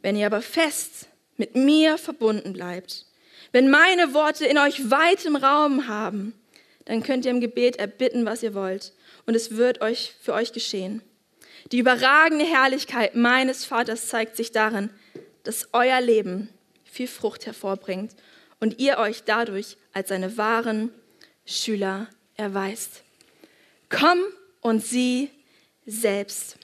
Wenn 0.00 0.14
ihr 0.14 0.26
aber 0.26 0.40
fest 0.40 1.08
mit 1.36 1.56
mir 1.56 1.98
verbunden 1.98 2.52
bleibt, 2.52 3.06
wenn 3.50 3.68
meine 3.68 4.14
Worte 4.14 4.46
in 4.46 4.58
euch 4.58 4.92
weitem 4.92 5.34
Raum 5.34 5.88
haben, 5.88 6.34
dann 6.84 7.02
könnt 7.02 7.24
ihr 7.24 7.32
im 7.32 7.40
Gebet 7.40 7.80
erbitten, 7.80 8.24
was 8.26 8.44
ihr 8.44 8.54
wollt, 8.54 8.92
und 9.26 9.34
es 9.34 9.56
wird 9.56 9.80
euch 9.80 10.14
für 10.22 10.34
euch 10.34 10.52
geschehen. 10.52 11.02
Die 11.72 11.78
überragende 11.78 12.44
Herrlichkeit 12.44 13.16
meines 13.16 13.64
Vaters 13.64 14.06
zeigt 14.06 14.36
sich 14.36 14.52
darin, 14.52 14.88
dass 15.42 15.68
euer 15.72 16.00
Leben 16.00 16.48
viel 16.84 17.08
Frucht 17.08 17.44
hervorbringt 17.44 18.12
und 18.60 18.78
ihr 18.78 18.98
euch 18.98 19.24
dadurch 19.24 19.78
als 19.92 20.10
seine 20.10 20.36
wahren 20.36 20.92
Schüler 21.44 22.06
erweist. 22.36 23.02
Komm 23.88 24.22
und 24.64 24.84
sieh 24.84 25.30
selbst. 25.86 26.56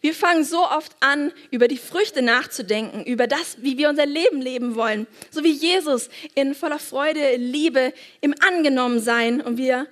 Wir 0.00 0.14
fangen 0.14 0.44
so 0.44 0.64
oft 0.64 0.96
an, 1.00 1.30
über 1.50 1.68
die 1.68 1.76
Früchte 1.76 2.22
nachzudenken, 2.22 3.04
über 3.04 3.26
das, 3.26 3.58
wie 3.58 3.76
wir 3.76 3.90
unser 3.90 4.06
Leben 4.06 4.40
leben 4.40 4.76
wollen, 4.76 5.06
so 5.30 5.44
wie 5.44 5.52
Jesus 5.52 6.08
in 6.34 6.54
voller 6.54 6.78
Freude, 6.78 7.36
Liebe, 7.36 7.92
im 8.20 8.34
Angenommensein 8.40 9.40
und 9.40 9.58
wir 9.58 9.86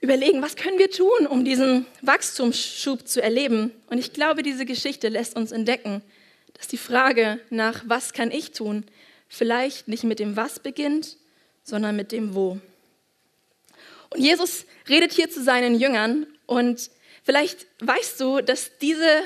überlegen, 0.00 0.42
was 0.42 0.56
können 0.56 0.78
wir 0.78 0.90
tun, 0.90 1.26
um 1.26 1.44
diesen 1.44 1.86
Wachstumsschub 2.02 3.08
zu 3.08 3.22
erleben. 3.22 3.70
Und 3.88 3.98
ich 3.98 4.12
glaube, 4.12 4.42
diese 4.42 4.66
Geschichte 4.66 5.08
lässt 5.08 5.36
uns 5.36 5.52
entdecken, 5.52 6.02
dass 6.54 6.68
die 6.68 6.76
Frage 6.76 7.40
nach, 7.48 7.82
was 7.86 8.12
kann 8.12 8.30
ich 8.30 8.52
tun, 8.52 8.84
vielleicht 9.28 9.88
nicht 9.88 10.04
mit 10.04 10.18
dem 10.18 10.36
Was 10.36 10.58
beginnt, 10.58 11.16
sondern 11.62 11.96
mit 11.96 12.12
dem 12.12 12.34
Wo. 12.34 12.60
Und 14.10 14.20
Jesus 14.20 14.66
redet 14.88 15.12
hier 15.12 15.30
zu 15.30 15.42
seinen 15.42 15.78
Jüngern 15.78 16.26
und 16.46 16.90
vielleicht 17.24 17.66
weißt 17.80 18.20
du, 18.20 18.40
dass 18.40 18.78
diese, 18.78 19.22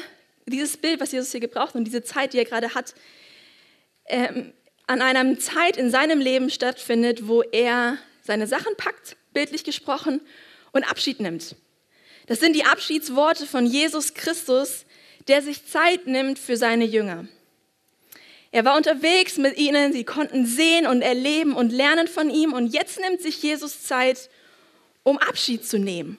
dieses 0.46 0.76
Bild, 0.76 1.00
was 1.00 1.12
Jesus 1.12 1.30
hier 1.30 1.40
gebraucht 1.40 1.74
und 1.74 1.84
diese 1.84 2.02
Zeit, 2.02 2.32
die 2.32 2.38
er 2.38 2.44
gerade 2.44 2.74
hat, 2.74 2.94
ähm, 4.06 4.52
an 4.86 5.02
einer 5.02 5.38
Zeit 5.38 5.76
in 5.76 5.90
seinem 5.90 6.18
Leben 6.18 6.50
stattfindet, 6.50 7.28
wo 7.28 7.42
er 7.42 7.98
seine 8.22 8.46
Sachen 8.46 8.74
packt, 8.76 9.16
bildlich 9.32 9.64
gesprochen, 9.64 10.20
und 10.72 10.88
Abschied 10.88 11.20
nimmt. 11.20 11.56
Das 12.26 12.38
sind 12.38 12.54
die 12.54 12.64
Abschiedsworte 12.64 13.44
von 13.44 13.66
Jesus 13.66 14.14
Christus, 14.14 14.84
der 15.26 15.42
sich 15.42 15.66
Zeit 15.66 16.06
nimmt 16.06 16.38
für 16.38 16.56
seine 16.56 16.84
Jünger. 16.84 17.26
Er 18.52 18.64
war 18.64 18.76
unterwegs 18.76 19.36
mit 19.36 19.58
ihnen, 19.58 19.92
sie 19.92 20.04
konnten 20.04 20.46
sehen 20.46 20.86
und 20.86 21.02
erleben 21.02 21.54
und 21.54 21.72
lernen 21.72 22.08
von 22.08 22.30
ihm 22.30 22.52
und 22.52 22.68
jetzt 22.68 23.00
nimmt 23.00 23.20
sich 23.20 23.42
Jesus 23.42 23.82
Zeit, 23.82 24.29
um 25.02 25.18
Abschied 25.18 25.64
zu 25.64 25.78
nehmen. 25.78 26.18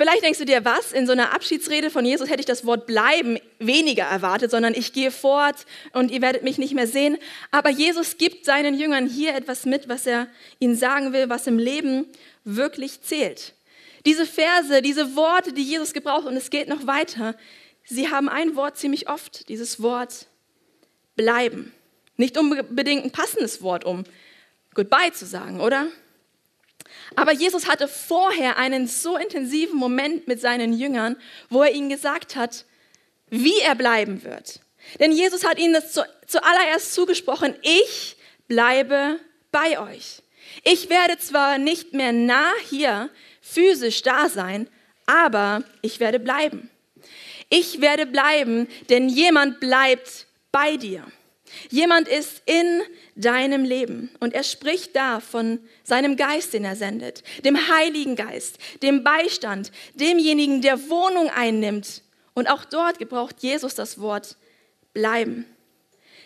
Vielleicht 0.00 0.22
denkst 0.22 0.38
du 0.38 0.46
dir, 0.46 0.64
was? 0.64 0.92
In 0.92 1.06
so 1.06 1.12
einer 1.12 1.34
Abschiedsrede 1.34 1.90
von 1.90 2.06
Jesus 2.06 2.30
hätte 2.30 2.40
ich 2.40 2.46
das 2.46 2.64
Wort 2.64 2.86
bleiben 2.86 3.38
weniger 3.58 4.04
erwartet, 4.04 4.50
sondern 4.50 4.72
ich 4.72 4.94
gehe 4.94 5.10
fort 5.10 5.66
und 5.92 6.10
ihr 6.10 6.22
werdet 6.22 6.42
mich 6.42 6.56
nicht 6.56 6.72
mehr 6.72 6.86
sehen. 6.86 7.18
Aber 7.50 7.68
Jesus 7.68 8.16
gibt 8.16 8.46
seinen 8.46 8.78
Jüngern 8.78 9.06
hier 9.06 9.34
etwas 9.34 9.66
mit, 9.66 9.90
was 9.90 10.06
er 10.06 10.26
ihnen 10.58 10.74
sagen 10.74 11.12
will, 11.12 11.28
was 11.28 11.46
im 11.46 11.58
Leben 11.58 12.06
wirklich 12.44 13.02
zählt. 13.02 13.52
Diese 14.06 14.24
Verse, 14.24 14.80
diese 14.80 15.16
Worte, 15.16 15.52
die 15.52 15.64
Jesus 15.64 15.92
gebraucht, 15.92 16.26
und 16.26 16.34
es 16.34 16.48
geht 16.48 16.68
noch 16.68 16.86
weiter, 16.86 17.36
sie 17.84 18.10
haben 18.10 18.30
ein 18.30 18.56
Wort 18.56 18.78
ziemlich 18.78 19.10
oft, 19.10 19.50
dieses 19.50 19.82
Wort 19.82 20.28
bleiben. 21.14 21.74
Nicht 22.16 22.38
unbedingt 22.38 23.04
ein 23.04 23.10
passendes 23.10 23.60
Wort, 23.60 23.84
um 23.84 24.04
Goodbye 24.72 25.12
zu 25.12 25.26
sagen, 25.26 25.60
oder? 25.60 25.88
Aber 27.16 27.32
Jesus 27.32 27.66
hatte 27.68 27.88
vorher 27.88 28.56
einen 28.56 28.86
so 28.86 29.16
intensiven 29.16 29.76
Moment 29.76 30.28
mit 30.28 30.40
seinen 30.40 30.72
Jüngern, 30.72 31.16
wo 31.48 31.62
er 31.62 31.72
ihnen 31.72 31.88
gesagt 31.88 32.36
hat, 32.36 32.64
wie 33.28 33.58
er 33.60 33.74
bleiben 33.74 34.22
wird. 34.22 34.60
Denn 34.98 35.12
Jesus 35.12 35.44
hat 35.44 35.58
ihnen 35.58 35.74
das 35.74 35.92
zu, 35.92 36.02
zuallererst 36.26 36.94
zugesprochen, 36.94 37.54
ich 37.62 38.16
bleibe 38.48 39.20
bei 39.52 39.78
euch. 39.78 40.22
Ich 40.64 40.88
werde 40.88 41.18
zwar 41.18 41.58
nicht 41.58 41.92
mehr 41.92 42.12
nah 42.12 42.50
hier 42.68 43.10
physisch 43.40 44.02
da 44.02 44.28
sein, 44.28 44.68
aber 45.06 45.64
ich 45.82 46.00
werde 46.00 46.18
bleiben. 46.18 46.70
Ich 47.48 47.80
werde 47.80 48.06
bleiben, 48.06 48.68
denn 48.88 49.08
jemand 49.08 49.60
bleibt 49.60 50.26
bei 50.52 50.76
dir. 50.76 51.04
Jemand 51.68 52.06
ist 52.06 52.42
in 52.46 52.82
deinem 53.20 53.64
Leben 53.64 54.10
und 54.20 54.34
er 54.34 54.42
spricht 54.42 54.96
da 54.96 55.20
von 55.20 55.60
seinem 55.84 56.16
Geist, 56.16 56.52
den 56.52 56.64
er 56.64 56.76
sendet, 56.76 57.22
dem 57.44 57.68
Heiligen 57.68 58.16
Geist, 58.16 58.58
dem 58.82 59.04
Beistand, 59.04 59.72
demjenigen, 59.94 60.62
der 60.62 60.88
Wohnung 60.88 61.30
einnimmt. 61.30 62.02
Und 62.34 62.48
auch 62.48 62.64
dort 62.64 62.98
gebraucht 62.98 63.36
Jesus 63.40 63.74
das 63.74 64.00
Wort 64.00 64.36
bleiben. 64.92 65.44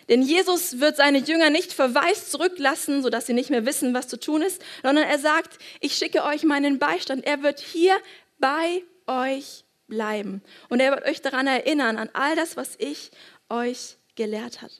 Denn 0.07 0.21
Jesus 0.21 0.79
wird 0.79 0.97
seine 0.97 1.17
Jünger 1.17 1.49
nicht 1.49 1.73
verwaist 1.73 2.31
zurücklassen, 2.31 3.01
sodass 3.01 3.25
sie 3.25 3.33
nicht 3.33 3.49
mehr 3.49 3.65
wissen, 3.65 3.93
was 3.93 4.07
zu 4.07 4.19
tun 4.19 4.41
ist, 4.41 4.61
sondern 4.83 5.05
er 5.05 5.17
sagt, 5.17 5.57
ich 5.79 5.95
schicke 5.95 6.23
euch 6.23 6.43
meinen 6.43 6.77
Beistand. 6.77 7.25
Er 7.25 7.41
wird 7.41 7.59
hier 7.59 7.97
bei 8.37 8.83
euch 9.07 9.65
bleiben. 9.87 10.43
Und 10.69 10.79
er 10.79 10.91
wird 10.91 11.05
euch 11.05 11.21
daran 11.21 11.47
erinnern, 11.47 11.97
an 11.97 12.09
all 12.13 12.35
das, 12.35 12.55
was 12.55 12.75
ich 12.77 13.11
euch 13.49 13.97
gelehrt 14.15 14.61
habe. 14.61 14.71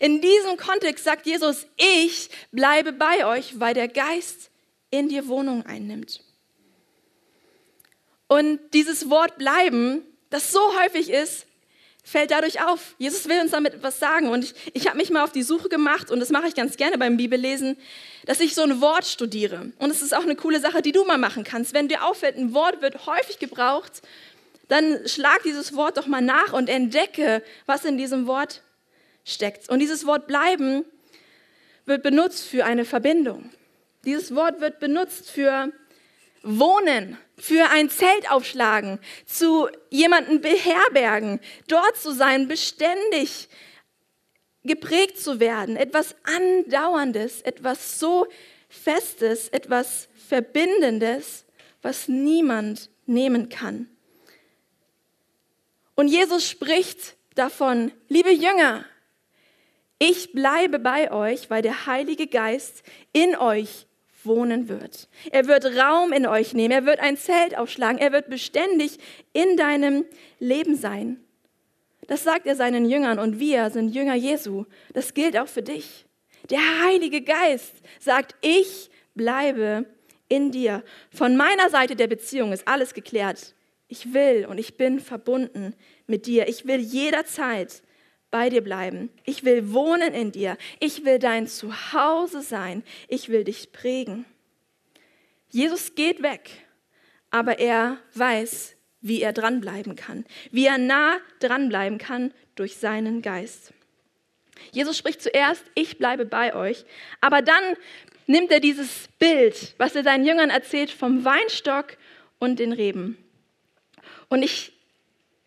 In 0.00 0.20
diesem 0.20 0.56
Kontext 0.56 1.04
sagt 1.04 1.26
Jesus, 1.26 1.66
ich 1.76 2.30
bleibe 2.50 2.92
bei 2.92 3.26
euch, 3.26 3.60
weil 3.60 3.74
der 3.74 3.88
Geist 3.88 4.50
in 4.90 5.08
dir 5.08 5.28
Wohnung 5.28 5.64
einnimmt. 5.66 6.22
Und 8.28 8.60
dieses 8.72 9.08
Wort 9.10 9.38
bleiben, 9.38 10.02
das 10.30 10.50
so 10.50 10.60
häufig 10.80 11.10
ist, 11.10 11.46
fällt 12.02 12.30
dadurch 12.30 12.62
auf. 12.62 12.94
Jesus 12.98 13.28
will 13.28 13.40
uns 13.40 13.50
damit 13.50 13.74
etwas 13.74 13.98
sagen. 13.98 14.28
Und 14.28 14.44
ich, 14.44 14.54
ich 14.74 14.86
habe 14.86 14.96
mich 14.96 15.10
mal 15.10 15.24
auf 15.24 15.32
die 15.32 15.42
Suche 15.42 15.68
gemacht, 15.68 16.10
und 16.10 16.20
das 16.20 16.30
mache 16.30 16.46
ich 16.46 16.54
ganz 16.54 16.76
gerne 16.76 16.98
beim 16.98 17.16
Bibellesen, 17.16 17.76
dass 18.26 18.40
ich 18.40 18.54
so 18.54 18.62
ein 18.62 18.80
Wort 18.80 19.06
studiere. 19.06 19.72
Und 19.78 19.90
es 19.90 20.02
ist 20.02 20.14
auch 20.14 20.22
eine 20.22 20.36
coole 20.36 20.60
Sache, 20.60 20.82
die 20.82 20.92
du 20.92 21.04
mal 21.04 21.18
machen 21.18 21.42
kannst. 21.42 21.74
Wenn 21.74 21.88
dir 21.88 22.04
auffällt, 22.04 22.36
ein 22.36 22.54
Wort 22.54 22.80
wird 22.80 23.06
häufig 23.06 23.38
gebraucht, 23.38 24.02
dann 24.68 25.06
schlag 25.06 25.42
dieses 25.44 25.74
Wort 25.74 25.96
doch 25.96 26.06
mal 26.06 26.22
nach 26.22 26.52
und 26.52 26.68
entdecke, 26.68 27.42
was 27.66 27.84
in 27.84 27.98
diesem 27.98 28.26
Wort 28.26 28.62
steckt. 29.26 29.68
Und 29.68 29.80
dieses 29.80 30.06
Wort 30.06 30.26
bleiben 30.26 30.86
wird 31.84 32.02
benutzt 32.02 32.46
für 32.46 32.64
eine 32.64 32.86
Verbindung. 32.86 33.50
Dieses 34.04 34.34
Wort 34.34 34.60
wird 34.60 34.78
benutzt 34.78 35.30
für 35.30 35.72
wohnen, 36.42 37.18
für 37.36 37.68
ein 37.70 37.90
Zelt 37.90 38.30
aufschlagen, 38.30 38.98
zu 39.26 39.68
jemanden 39.90 40.40
beherbergen, 40.40 41.40
dort 41.68 41.96
zu 41.96 42.12
sein, 42.12 42.48
beständig 42.48 43.48
geprägt 44.62 45.18
zu 45.18 45.40
werden, 45.40 45.76
etwas 45.76 46.14
Andauerndes, 46.22 47.42
etwas 47.42 47.98
so 47.98 48.26
Festes, 48.68 49.48
etwas 49.48 50.08
Verbindendes, 50.28 51.44
was 51.82 52.08
niemand 52.08 52.90
nehmen 53.06 53.48
kann. 53.48 53.88
Und 55.94 56.08
Jesus 56.08 56.48
spricht 56.48 57.16
davon, 57.34 57.92
liebe 58.08 58.32
Jünger, 58.32 58.84
ich 59.98 60.32
bleibe 60.32 60.78
bei 60.78 61.10
euch, 61.10 61.50
weil 61.50 61.62
der 61.62 61.86
Heilige 61.86 62.26
Geist 62.26 62.82
in 63.12 63.36
euch 63.36 63.86
wohnen 64.24 64.68
wird. 64.68 65.08
Er 65.30 65.46
wird 65.46 65.64
Raum 65.64 66.12
in 66.12 66.26
euch 66.26 66.52
nehmen, 66.52 66.72
er 66.72 66.84
wird 66.84 67.00
ein 67.00 67.16
Zelt 67.16 67.56
aufschlagen, 67.56 67.98
er 67.98 68.12
wird 68.12 68.28
beständig 68.28 68.98
in 69.32 69.56
deinem 69.56 70.04
Leben 70.38 70.76
sein. 70.76 71.20
Das 72.08 72.24
sagt 72.24 72.46
er 72.46 72.56
seinen 72.56 72.88
Jüngern 72.88 73.18
und 73.18 73.40
wir 73.40 73.70
sind 73.70 73.94
Jünger 73.94 74.14
Jesu. 74.14 74.64
Das 74.92 75.14
gilt 75.14 75.36
auch 75.36 75.48
für 75.48 75.62
dich. 75.62 76.06
Der 76.50 76.60
Heilige 76.84 77.22
Geist 77.22 77.74
sagt, 77.98 78.34
ich 78.40 78.90
bleibe 79.14 79.86
in 80.28 80.52
dir. 80.52 80.84
Von 81.10 81.36
meiner 81.36 81.70
Seite 81.70 81.96
der 81.96 82.06
Beziehung 82.06 82.52
ist 82.52 82.68
alles 82.68 82.94
geklärt. 82.94 83.54
Ich 83.88 84.12
will 84.12 84.46
und 84.46 84.58
ich 84.58 84.76
bin 84.76 85.00
verbunden 85.00 85.74
mit 86.06 86.26
dir. 86.26 86.48
Ich 86.48 86.66
will 86.66 86.80
jederzeit 86.80 87.82
bei 88.30 88.50
dir 88.50 88.62
bleiben. 88.62 89.10
Ich 89.24 89.44
will 89.44 89.72
wohnen 89.72 90.12
in 90.12 90.32
dir. 90.32 90.56
Ich 90.80 91.04
will 91.04 91.18
dein 91.18 91.46
Zuhause 91.46 92.42
sein. 92.42 92.82
Ich 93.08 93.28
will 93.28 93.44
dich 93.44 93.72
prägen. 93.72 94.26
Jesus 95.50 95.94
geht 95.94 96.22
weg, 96.22 96.50
aber 97.30 97.58
er 97.58 97.98
weiß, 98.14 98.76
wie 99.00 99.22
er 99.22 99.32
dranbleiben 99.32 99.94
kann, 99.94 100.24
wie 100.50 100.66
er 100.66 100.78
nah 100.78 101.18
dranbleiben 101.38 101.98
kann 101.98 102.34
durch 102.56 102.76
seinen 102.76 103.22
Geist. 103.22 103.72
Jesus 104.72 104.98
spricht 104.98 105.22
zuerst, 105.22 105.64
ich 105.74 105.98
bleibe 105.98 106.24
bei 106.24 106.54
euch, 106.54 106.84
aber 107.20 107.42
dann 107.42 107.62
nimmt 108.26 108.50
er 108.50 108.60
dieses 108.60 109.08
Bild, 109.18 109.74
was 109.78 109.94
er 109.94 110.02
seinen 110.02 110.26
Jüngern 110.26 110.50
erzählt, 110.50 110.90
vom 110.90 111.24
Weinstock 111.24 111.96
und 112.38 112.58
den 112.58 112.72
Reben. 112.72 113.16
Und 114.28 114.42
ich 114.42 114.72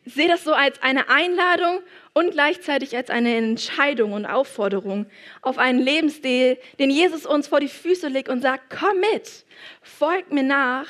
sehe 0.06 0.28
das 0.28 0.44
so 0.44 0.54
als 0.54 0.82
eine 0.82 1.10
Einladung 1.10 1.82
und 2.14 2.32
gleichzeitig 2.32 2.96
als 2.96 3.10
eine 3.10 3.36
Entscheidung 3.36 4.14
und 4.14 4.26
Aufforderung 4.26 5.06
auf 5.42 5.58
einen 5.58 5.80
Lebensstil, 5.80 6.58
den 6.80 6.90
Jesus 6.90 7.26
uns 7.26 7.48
vor 7.48 7.60
die 7.60 7.68
Füße 7.68 8.08
legt 8.08 8.30
und 8.30 8.42
sagt, 8.42 8.76
komm 8.78 9.00
mit, 9.00 9.46
folg 9.82 10.32
mir 10.32 10.44
nach, 10.44 10.88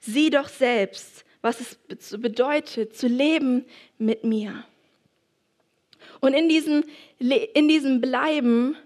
sieh 0.00 0.30
doch 0.30 0.48
selbst, 0.48 1.24
was 1.40 1.60
es 1.60 2.18
bedeutet, 2.20 2.96
zu 2.96 3.06
leben 3.06 3.64
mit 3.98 4.24
mir. 4.24 4.64
Und 6.20 6.34
in 6.34 6.48
diesem, 6.48 6.84
in 7.18 7.68
diesem 7.68 8.00
Bleiben 8.00 8.76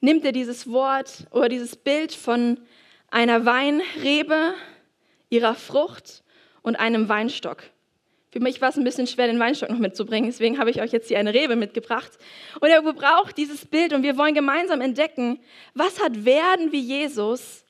nimmt 0.00 0.24
er 0.24 0.32
dieses 0.32 0.70
Wort 0.70 1.26
oder 1.30 1.48
dieses 1.48 1.76
Bild 1.76 2.12
von 2.12 2.60
einer 3.10 3.46
Weinrebe, 3.46 4.54
ihrer 5.30 5.54
Frucht 5.54 6.22
und 6.62 6.76
einem 6.76 7.08
Weinstock. 7.08 7.62
Für 8.32 8.40
mich 8.40 8.62
war 8.62 8.70
es 8.70 8.78
ein 8.78 8.84
bisschen 8.84 9.06
schwer, 9.06 9.26
den 9.26 9.38
Weinstock 9.38 9.68
noch 9.68 9.78
mitzubringen. 9.78 10.30
Deswegen 10.30 10.58
habe 10.58 10.70
ich 10.70 10.80
euch 10.80 10.90
jetzt 10.90 11.08
hier 11.08 11.18
eine 11.18 11.34
Rebe 11.34 11.54
mitgebracht. 11.54 12.10
Und 12.60 12.70
er 12.70 12.80
gebraucht 12.80 13.36
dieses 13.36 13.66
Bild 13.66 13.92
und 13.92 14.02
wir 14.02 14.16
wollen 14.16 14.34
gemeinsam 14.34 14.80
entdecken, 14.80 15.38
was 15.74 16.02
hat 16.02 16.24
Werden 16.24 16.72
wie 16.72 16.80
Jesus 16.80 17.62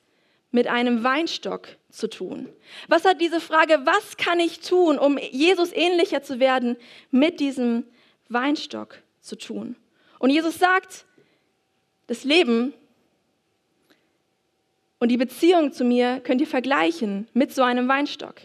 mit 0.51 0.67
einem 0.67 1.03
Weinstock 1.03 1.67
zu 1.89 2.07
tun? 2.07 2.47
Was 2.87 3.03
hat 3.03 3.19
diese 3.19 3.41
Frage, 3.41 3.81
was 3.83 4.15
kann 4.15 4.39
ich 4.39 4.61
tun, 4.61 4.97
um 4.97 5.17
Jesus 5.17 5.73
ähnlicher 5.73 6.23
zu 6.23 6.39
werden, 6.39 6.77
mit 7.11 7.41
diesem 7.41 7.83
Weinstock 8.29 8.99
zu 9.19 9.37
tun? 9.37 9.75
Und 10.17 10.29
Jesus 10.29 10.59
sagt, 10.59 11.05
das 12.07 12.23
Leben 12.23 12.73
und 14.99 15.09
die 15.09 15.17
Beziehung 15.17 15.73
zu 15.73 15.83
mir 15.83 16.21
könnt 16.21 16.39
ihr 16.39 16.47
vergleichen 16.47 17.27
mit 17.33 17.53
so 17.53 17.63
einem 17.63 17.89
Weinstock. 17.89 18.35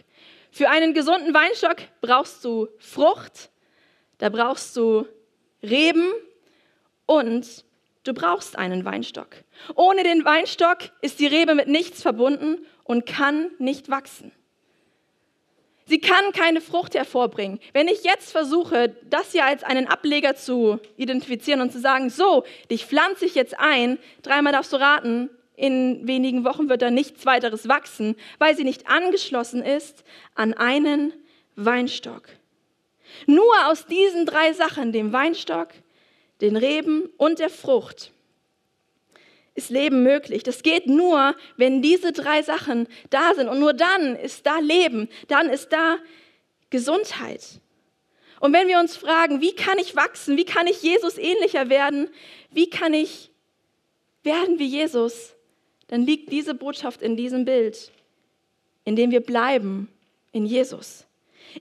Für 0.51 0.69
einen 0.69 0.93
gesunden 0.93 1.33
Weinstock 1.33 1.77
brauchst 2.01 2.43
du 2.43 2.67
Frucht, 2.79 3.49
da 4.17 4.29
brauchst 4.29 4.75
du 4.75 5.07
Reben 5.61 6.11
und 7.05 7.65
du 8.03 8.13
brauchst 8.13 8.57
einen 8.57 8.85
Weinstock. 8.85 9.29
Ohne 9.75 10.03
den 10.03 10.25
Weinstock 10.25 10.77
ist 11.01 11.19
die 11.19 11.27
Rebe 11.27 11.55
mit 11.55 11.67
nichts 11.67 12.01
verbunden 12.01 12.65
und 12.83 13.05
kann 13.05 13.51
nicht 13.59 13.89
wachsen. 13.89 14.31
Sie 15.85 15.99
kann 15.99 16.31
keine 16.33 16.61
Frucht 16.61 16.93
hervorbringen. 16.93 17.59
Wenn 17.73 17.87
ich 17.87 18.03
jetzt 18.03 18.31
versuche, 18.31 18.95
das 19.09 19.31
hier 19.31 19.45
als 19.45 19.63
einen 19.63 19.87
Ableger 19.87 20.35
zu 20.35 20.79
identifizieren 20.97 21.61
und 21.61 21.71
zu 21.71 21.79
sagen, 21.79 22.11
so, 22.11 22.43
dich 22.69 22.85
pflanze 22.85 23.25
ich 23.25 23.33
jetzt 23.33 23.59
ein, 23.59 23.97
dreimal 24.21 24.53
darfst 24.53 24.71
du 24.71 24.77
raten, 24.77 25.31
in 25.59 26.07
wenigen 26.07 26.45
Wochen 26.45 26.69
wird 26.69 26.81
da 26.81 26.89
nichts 26.89 27.25
weiteres 27.25 27.67
wachsen, 27.67 28.15
weil 28.37 28.55
sie 28.55 28.63
nicht 28.63 28.87
angeschlossen 28.87 29.61
ist 29.61 30.03
an 30.33 30.53
einen 30.53 31.13
Weinstock. 31.55 32.23
Nur 33.25 33.53
aus 33.65 33.85
diesen 33.85 34.25
drei 34.25 34.53
Sachen, 34.53 34.93
dem 34.93 35.11
Weinstock, 35.11 35.69
den 36.39 36.55
Reben 36.55 37.09
und 37.17 37.39
der 37.39 37.49
Frucht, 37.49 38.13
ist 39.55 39.69
Leben 39.69 40.03
möglich. 40.03 40.43
Das 40.43 40.63
geht 40.63 40.87
nur, 40.87 41.35
wenn 41.57 41.81
diese 41.81 42.13
drei 42.13 42.41
Sachen 42.41 42.87
da 43.09 43.33
sind. 43.33 43.49
Und 43.49 43.59
nur 43.59 43.73
dann 43.73 44.15
ist 44.15 44.45
da 44.45 44.59
Leben, 44.59 45.09
dann 45.27 45.49
ist 45.49 45.73
da 45.73 45.97
Gesundheit. 46.69 47.59
Und 48.39 48.53
wenn 48.53 48.69
wir 48.69 48.79
uns 48.79 48.95
fragen, 48.95 49.41
wie 49.41 49.53
kann 49.53 49.77
ich 49.77 49.97
wachsen, 49.97 50.37
wie 50.37 50.45
kann 50.45 50.67
ich 50.67 50.81
Jesus 50.81 51.17
ähnlicher 51.17 51.69
werden, 51.69 52.09
wie 52.51 52.69
kann 52.69 52.93
ich 52.93 53.31
werden 54.23 54.59
wie 54.59 54.65
Jesus, 54.65 55.35
dann 55.89 56.05
liegt 56.05 56.31
diese 56.31 56.53
Botschaft 56.53 57.01
in 57.01 57.17
diesem 57.17 57.45
Bild, 57.45 57.91
indem 58.85 59.11
wir 59.11 59.21
bleiben 59.21 59.89
in 60.31 60.45
Jesus, 60.45 61.05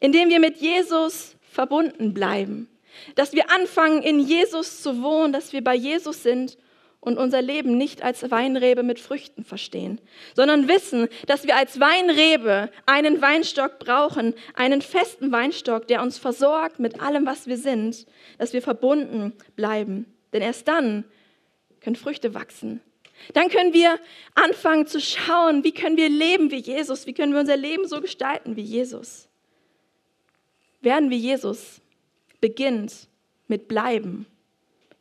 indem 0.00 0.28
wir 0.28 0.38
mit 0.38 0.58
Jesus 0.58 1.34
verbunden 1.50 2.14
bleiben, 2.14 2.68
dass 3.14 3.32
wir 3.32 3.50
anfangen, 3.50 4.02
in 4.02 4.20
Jesus 4.20 4.82
zu 4.82 5.02
wohnen, 5.02 5.32
dass 5.32 5.52
wir 5.52 5.64
bei 5.64 5.74
Jesus 5.74 6.22
sind 6.22 6.58
und 7.00 7.16
unser 7.16 7.40
Leben 7.40 7.78
nicht 7.78 8.02
als 8.02 8.30
Weinrebe 8.30 8.82
mit 8.82 9.00
Früchten 9.00 9.44
verstehen, 9.44 10.00
sondern 10.34 10.68
wissen, 10.68 11.08
dass 11.26 11.46
wir 11.46 11.56
als 11.56 11.80
Weinrebe 11.80 12.70
einen 12.86 13.22
Weinstock 13.22 13.78
brauchen, 13.78 14.34
einen 14.54 14.82
festen 14.82 15.32
Weinstock, 15.32 15.86
der 15.86 16.02
uns 16.02 16.18
versorgt 16.18 16.80
mit 16.80 17.00
allem, 17.00 17.24
was 17.24 17.46
wir 17.46 17.56
sind, 17.56 18.06
dass 18.36 18.52
wir 18.52 18.62
verbunden 18.62 19.32
bleiben. 19.56 20.06
Denn 20.32 20.42
erst 20.42 20.68
dann 20.68 21.04
können 21.80 21.96
Früchte 21.96 22.34
wachsen. 22.34 22.80
Dann 23.34 23.48
können 23.48 23.72
wir 23.72 23.98
anfangen 24.34 24.86
zu 24.86 25.00
schauen, 25.00 25.64
wie 25.64 25.72
können 25.72 25.96
wir 25.96 26.08
leben 26.08 26.50
wie 26.50 26.58
Jesus, 26.58 27.06
wie 27.06 27.12
können 27.12 27.32
wir 27.32 27.40
unser 27.40 27.56
Leben 27.56 27.86
so 27.86 28.00
gestalten 28.00 28.56
wie 28.56 28.62
Jesus. 28.62 29.28
Werden 30.80 31.10
wie 31.10 31.16
Jesus 31.16 31.80
beginnt 32.40 33.08
mit 33.48 33.68
Bleiben 33.68 34.26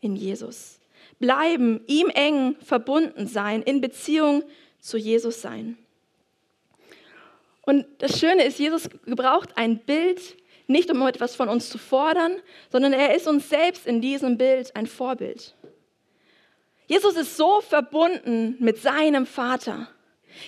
in 0.02 0.16
Jesus. 0.16 0.80
Bleiben, 1.20 1.82
ihm 1.88 2.10
eng 2.10 2.56
verbunden 2.62 3.28
sein, 3.28 3.62
in 3.64 3.82
Beziehung 3.82 4.44
zu 4.80 4.98
Jesus 4.98 5.42
sein. 5.42 5.78
Und 7.68 7.86
das 7.98 8.20
Schöne 8.20 8.46
ist, 8.46 8.60
Jesus 8.60 8.90
gebraucht 9.06 9.58
ein 9.58 9.80
Bild, 9.80 10.38
nicht 10.68 10.90
um 10.90 11.06
etwas 11.06 11.36
von 11.36 11.50
uns 11.50 11.70
zu 11.70 11.78
fordern, 11.78 12.38
sondern 12.72 12.94
er 12.94 13.16
ist 13.16 13.28
uns 13.28 13.50
selbst 13.50 13.86
in 13.86 14.02
diesem 14.02 14.38
Bild 14.38 14.76
ein 14.76 14.88
Vorbild. 14.88 15.54
Jesus 16.88 17.16
ist 17.16 17.38
so 17.38 17.62
verbunden 17.62 18.56
mit 18.60 18.82
seinem 18.82 19.26
Vater. 19.26 19.90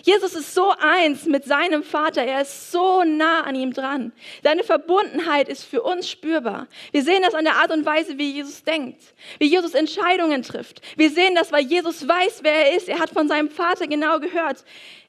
Jesus 0.03 0.34
ist 0.36 0.53
so 0.53 0.72
eins 0.79 1.25
mit 1.25 1.46
seinem 1.46 1.84
Vater. 1.84 2.24
Er 2.24 2.41
ist 2.41 2.72
so 2.72 3.03
nah 3.03 3.41
an 3.41 3.55
ihm 3.55 3.74
dran. 3.74 4.12
Seine 4.43 4.63
Verbundenheit 4.63 5.50
ist 5.50 5.63
für 5.63 5.81
uns 5.81 6.10
spürbar. 6.10 6.67
Wir 6.91 7.03
sehen 7.03 7.24
das 7.24 7.34
an 7.34 7.43
der 7.43 7.55
Art 7.55 7.72
und 7.72 7.86
Weise, 7.86 8.17
wie 8.17 8.31
Jesus 8.31 8.63
denkt, 8.63 9.01
wie 9.39 9.48
Jesus 9.48 9.74
Entscheidungen 9.74 10.43
trifft. 10.43 10.81
Wir 10.96 11.10
sehen 11.10 11.36
das, 11.36 11.51
weil 11.51 11.65
Jesus 11.65 12.08
weiß, 12.08 12.39
wer 12.43 12.67
er 12.67 12.77
ist. 12.77 12.88
Er 12.88 13.00
hat 13.00 13.10
von 13.10 13.27
seinem 13.27 13.50
Vater 13.50 13.88
genau 13.88 14.19
gehört. 14.19 14.63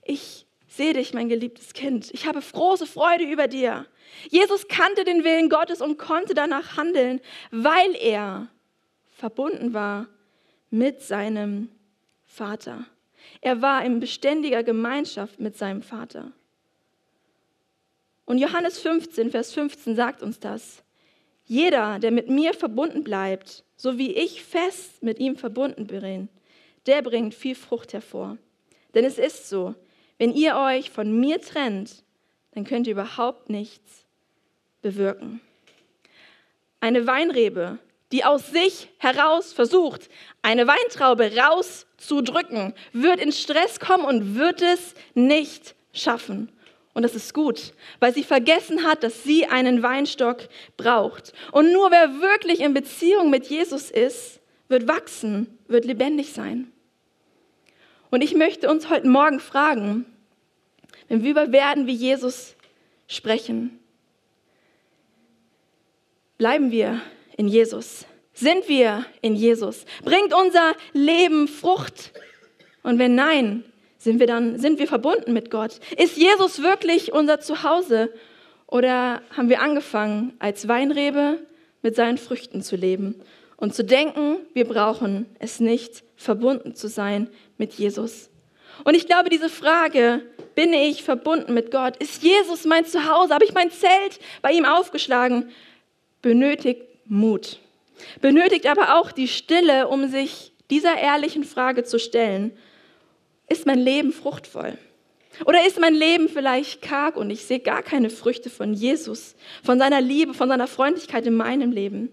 Ich 0.04 0.46
sehe 0.66 0.94
dich, 0.94 1.14
mein 1.14 1.28
geliebtes 1.28 1.72
Kind. 1.72 2.10
Ich 2.12 2.26
habe 2.26 2.40
große 2.40 2.86
Freude 2.86 3.24
über 3.24 3.48
dir. 3.48 3.86
Jesus 4.28 4.66
kannte 4.68 5.04
den 5.04 5.24
Willen 5.24 5.48
Gottes 5.48 5.80
und 5.80 5.98
konnte 5.98 6.34
danach 6.34 6.76
handeln, 6.76 7.20
weil 7.50 7.94
er 7.96 8.48
verbunden 9.16 9.74
war 9.74 10.06
mit 10.70 11.02
seinem 11.02 11.68
Vater. 12.24 12.86
Er 13.40 13.60
war 13.60 13.84
in 13.84 14.00
beständiger 14.00 14.62
Gemeinschaft 14.62 15.40
mit 15.40 15.56
seinem 15.56 15.82
Vater. 15.82 16.32
Und 18.24 18.38
Johannes 18.38 18.78
15, 18.78 19.30
Vers 19.30 19.52
15 19.52 19.96
sagt 19.96 20.22
uns 20.22 20.38
das. 20.38 20.82
Jeder, 21.44 21.98
der 21.98 22.12
mit 22.12 22.28
mir 22.28 22.54
verbunden 22.54 23.02
bleibt, 23.02 23.64
so 23.76 23.98
wie 23.98 24.12
ich 24.12 24.44
fest 24.44 25.02
mit 25.02 25.18
ihm 25.18 25.36
verbunden 25.36 25.86
bin, 25.88 26.28
der 26.86 27.02
bringt 27.02 27.34
viel 27.34 27.54
Frucht 27.56 27.92
hervor. 27.92 28.38
Denn 28.94 29.04
es 29.04 29.18
ist 29.18 29.48
so, 29.48 29.74
wenn 30.18 30.32
ihr 30.32 30.56
euch 30.56 30.90
von 30.90 31.18
mir 31.18 31.40
trennt, 31.40 32.04
dann 32.52 32.64
könnt 32.64 32.86
ihr 32.86 32.92
überhaupt 32.92 33.50
nichts 33.50 34.04
bewirken. 34.82 35.40
Eine 36.78 37.06
Weinrebe 37.06 37.78
die 38.12 38.24
aus 38.24 38.48
sich 38.50 38.88
heraus 38.98 39.52
versucht, 39.52 40.08
eine 40.42 40.66
Weintraube 40.66 41.32
rauszudrücken, 41.36 42.74
wird 42.92 43.20
in 43.20 43.32
Stress 43.32 43.78
kommen 43.78 44.04
und 44.04 44.36
wird 44.36 44.62
es 44.62 44.94
nicht 45.14 45.74
schaffen. 45.92 46.50
Und 46.92 47.02
das 47.04 47.14
ist 47.14 47.34
gut, 47.34 47.72
weil 48.00 48.12
sie 48.12 48.24
vergessen 48.24 48.84
hat, 48.84 49.04
dass 49.04 49.22
sie 49.22 49.46
einen 49.46 49.82
Weinstock 49.82 50.48
braucht. 50.76 51.32
Und 51.52 51.72
nur 51.72 51.90
wer 51.90 52.20
wirklich 52.20 52.60
in 52.60 52.74
Beziehung 52.74 53.30
mit 53.30 53.46
Jesus 53.46 53.90
ist, 53.90 54.40
wird 54.68 54.88
wachsen, 54.88 55.58
wird 55.68 55.84
lebendig 55.84 56.32
sein. 56.32 56.72
Und 58.10 58.22
ich 58.22 58.34
möchte 58.34 58.68
uns 58.68 58.88
heute 58.88 59.08
Morgen 59.08 59.38
fragen, 59.38 60.04
wenn 61.08 61.22
wir 61.22 61.30
über 61.30 61.52
werden 61.52 61.86
wie 61.86 61.94
Jesus 61.94 62.56
sprechen, 63.06 63.78
bleiben 66.38 66.72
wir 66.72 67.00
in 67.36 67.48
Jesus? 67.48 68.06
Sind 68.32 68.68
wir 68.68 69.04
in 69.20 69.34
Jesus? 69.34 69.84
Bringt 70.04 70.32
unser 70.34 70.74
Leben 70.92 71.48
Frucht? 71.48 72.12
Und 72.82 72.98
wenn 72.98 73.14
nein, 73.14 73.64
sind 73.98 74.18
wir 74.18 74.26
dann 74.26 74.58
sind 74.58 74.78
wir 74.78 74.86
verbunden 74.86 75.32
mit 75.32 75.50
Gott? 75.50 75.78
Ist 75.98 76.16
Jesus 76.16 76.62
wirklich 76.62 77.12
unser 77.12 77.40
Zuhause 77.40 78.12
oder 78.66 79.20
haben 79.36 79.48
wir 79.48 79.60
angefangen 79.60 80.32
als 80.38 80.68
Weinrebe 80.68 81.38
mit 81.82 81.96
seinen 81.96 82.16
Früchten 82.16 82.62
zu 82.62 82.76
leben 82.76 83.20
und 83.56 83.74
zu 83.74 83.84
denken, 83.84 84.38
wir 84.54 84.66
brauchen 84.66 85.26
es 85.38 85.60
nicht 85.60 86.02
verbunden 86.16 86.74
zu 86.74 86.88
sein 86.88 87.28
mit 87.58 87.74
Jesus? 87.74 88.30
Und 88.84 88.94
ich 88.94 89.06
glaube, 89.06 89.28
diese 89.28 89.50
Frage, 89.50 90.22
bin 90.54 90.72
ich 90.72 91.02
verbunden 91.02 91.52
mit 91.52 91.70
Gott? 91.70 91.96
Ist 91.98 92.22
Jesus 92.22 92.64
mein 92.64 92.86
Zuhause? 92.86 93.34
Habe 93.34 93.44
ich 93.44 93.52
mein 93.52 93.70
Zelt 93.70 94.18
bei 94.40 94.52
ihm 94.52 94.64
aufgeschlagen? 94.64 95.50
Benötigt 96.22 96.82
Mut. 97.10 97.58
Benötigt 98.20 98.66
aber 98.66 98.98
auch 98.98 99.10
die 99.12 99.28
Stille, 99.28 99.88
um 99.88 100.08
sich 100.08 100.52
dieser 100.70 100.96
ehrlichen 100.96 101.44
Frage 101.44 101.82
zu 101.82 101.98
stellen, 101.98 102.52
ist 103.48 103.66
mein 103.66 103.80
Leben 103.80 104.12
fruchtvoll? 104.12 104.78
Oder 105.44 105.66
ist 105.66 105.80
mein 105.80 105.94
Leben 105.94 106.28
vielleicht 106.28 106.82
karg 106.82 107.16
und 107.16 107.30
ich 107.30 107.44
sehe 107.44 107.58
gar 107.58 107.82
keine 107.82 108.10
Früchte 108.10 108.48
von 108.48 108.72
Jesus, 108.72 109.34
von 109.64 109.78
seiner 109.78 110.00
Liebe, 110.00 110.34
von 110.34 110.48
seiner 110.48 110.68
Freundlichkeit 110.68 111.26
in 111.26 111.34
meinem 111.34 111.72
Leben? 111.72 112.10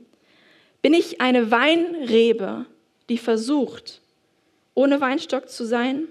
Bin 0.81 0.93
ich 0.93 1.21
eine 1.21 1.51
Weinrebe, 1.51 2.65
die 3.09 3.17
versucht, 3.17 4.01
ohne 4.73 4.99
Weinstock 4.99 5.49
zu 5.49 5.65
sein? 5.65 6.07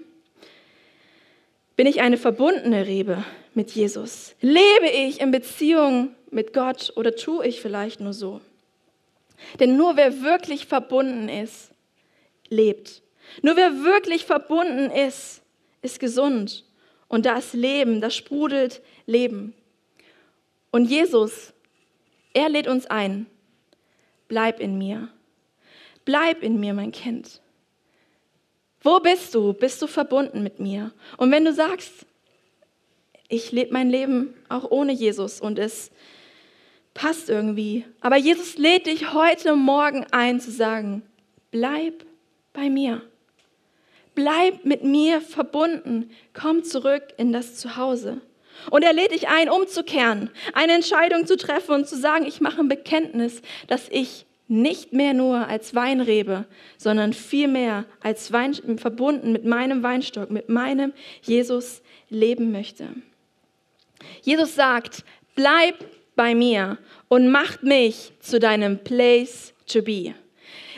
Bin 1.75 1.87
ich 1.87 2.01
eine 2.01 2.17
verbundene 2.17 2.87
Rebe 2.87 3.23
mit 3.53 3.71
Jesus? 3.71 4.35
Lebe 4.39 4.87
ich 4.87 5.19
in 5.19 5.31
Beziehung 5.31 6.15
mit 6.31 6.53
Gott 6.53 6.93
oder 6.95 7.15
tue 7.15 7.45
ich 7.45 7.59
vielleicht 7.59 7.99
nur 7.99 8.13
so? 8.13 8.39
Denn 9.59 9.77
nur 9.77 9.95
wer 9.95 10.21
wirklich 10.21 10.65
verbunden 10.65 11.29
ist, 11.29 11.71
lebt. 12.49 13.01
Nur 13.41 13.55
wer 13.55 13.83
wirklich 13.83 14.25
verbunden 14.25 14.89
ist, 14.89 15.41
ist 15.81 15.99
gesund. 15.99 16.65
Und 17.07 17.25
das 17.25 17.53
Leben, 17.53 18.01
das 18.01 18.15
sprudelt 18.15 18.81
Leben. 19.05 19.53
Und 20.71 20.85
Jesus, 20.85 21.53
er 22.33 22.49
lädt 22.49 22.67
uns 22.67 22.85
ein. 22.85 23.27
Bleib 24.27 24.59
in 24.59 24.77
mir. 24.77 25.09
Bleib 26.05 26.43
in 26.43 26.59
mir, 26.59 26.73
mein 26.73 26.91
Kind. 26.91 27.41
Wo 28.81 28.99
bist 28.99 29.33
du? 29.35 29.53
Bist 29.53 29.81
du 29.81 29.87
verbunden 29.87 30.43
mit 30.43 30.59
mir? 30.59 30.93
Und 31.17 31.31
wenn 31.31 31.45
du 31.45 31.53
sagst, 31.53 32.05
ich 33.27 33.51
lebe 33.51 33.73
mein 33.73 33.89
Leben 33.89 34.33
auch 34.49 34.69
ohne 34.71 34.93
Jesus 34.93 35.41
und 35.41 35.59
es 35.59 35.91
passt 36.97 37.29
irgendwie. 37.29 37.85
Aber 38.01 38.17
Jesus 38.17 38.57
lädt 38.57 38.87
dich 38.87 39.13
heute 39.13 39.55
Morgen 39.55 40.05
ein 40.11 40.39
zu 40.39 40.49
sagen, 40.51 41.03
bleib 41.51 42.03
bei 42.53 42.71
mir. 42.71 43.03
Bleib 44.15 44.65
mit 44.65 44.83
mir 44.83 45.21
verbunden. 45.21 46.09
Komm 46.33 46.63
zurück 46.63 47.03
in 47.17 47.31
das 47.31 47.55
Zuhause. 47.55 48.19
Und 48.71 48.83
er 48.83 48.93
lädt 48.93 49.11
dich 49.11 49.27
ein, 49.27 49.47
umzukehren, 49.47 50.31
eine 50.53 50.73
Entscheidung 50.73 51.27
zu 51.27 51.37
treffen 51.37 51.75
und 51.75 51.87
zu 51.87 51.95
sagen, 51.95 52.25
ich 52.25 52.41
mache 52.41 52.61
ein 52.61 52.67
Bekenntnis, 52.67 53.43
dass 53.67 53.87
ich 53.89 54.25
nicht 54.47 54.91
mehr 54.91 55.13
nur 55.13 55.47
als 55.47 55.75
Weinrebe, 55.75 56.45
sondern 56.77 57.13
vielmehr 57.13 57.85
als 58.01 58.31
Wein, 58.31 58.55
verbunden 58.79 59.31
mit 59.33 59.45
meinem 59.45 59.83
Weinstock, 59.83 60.31
mit 60.31 60.49
meinem 60.49 60.93
Jesus 61.21 61.83
leben 62.09 62.51
möchte. 62.51 62.87
Jesus 64.23 64.55
sagt, 64.55 65.03
bleib 65.35 65.75
bei 66.17 66.35
mir 66.35 66.77
und 67.07 67.29
macht 67.31 67.63
mich 67.63 68.11
zu 68.19 68.39
deinem 68.39 68.83
Place 68.83 69.53
to 69.67 69.81
be. 69.81 70.13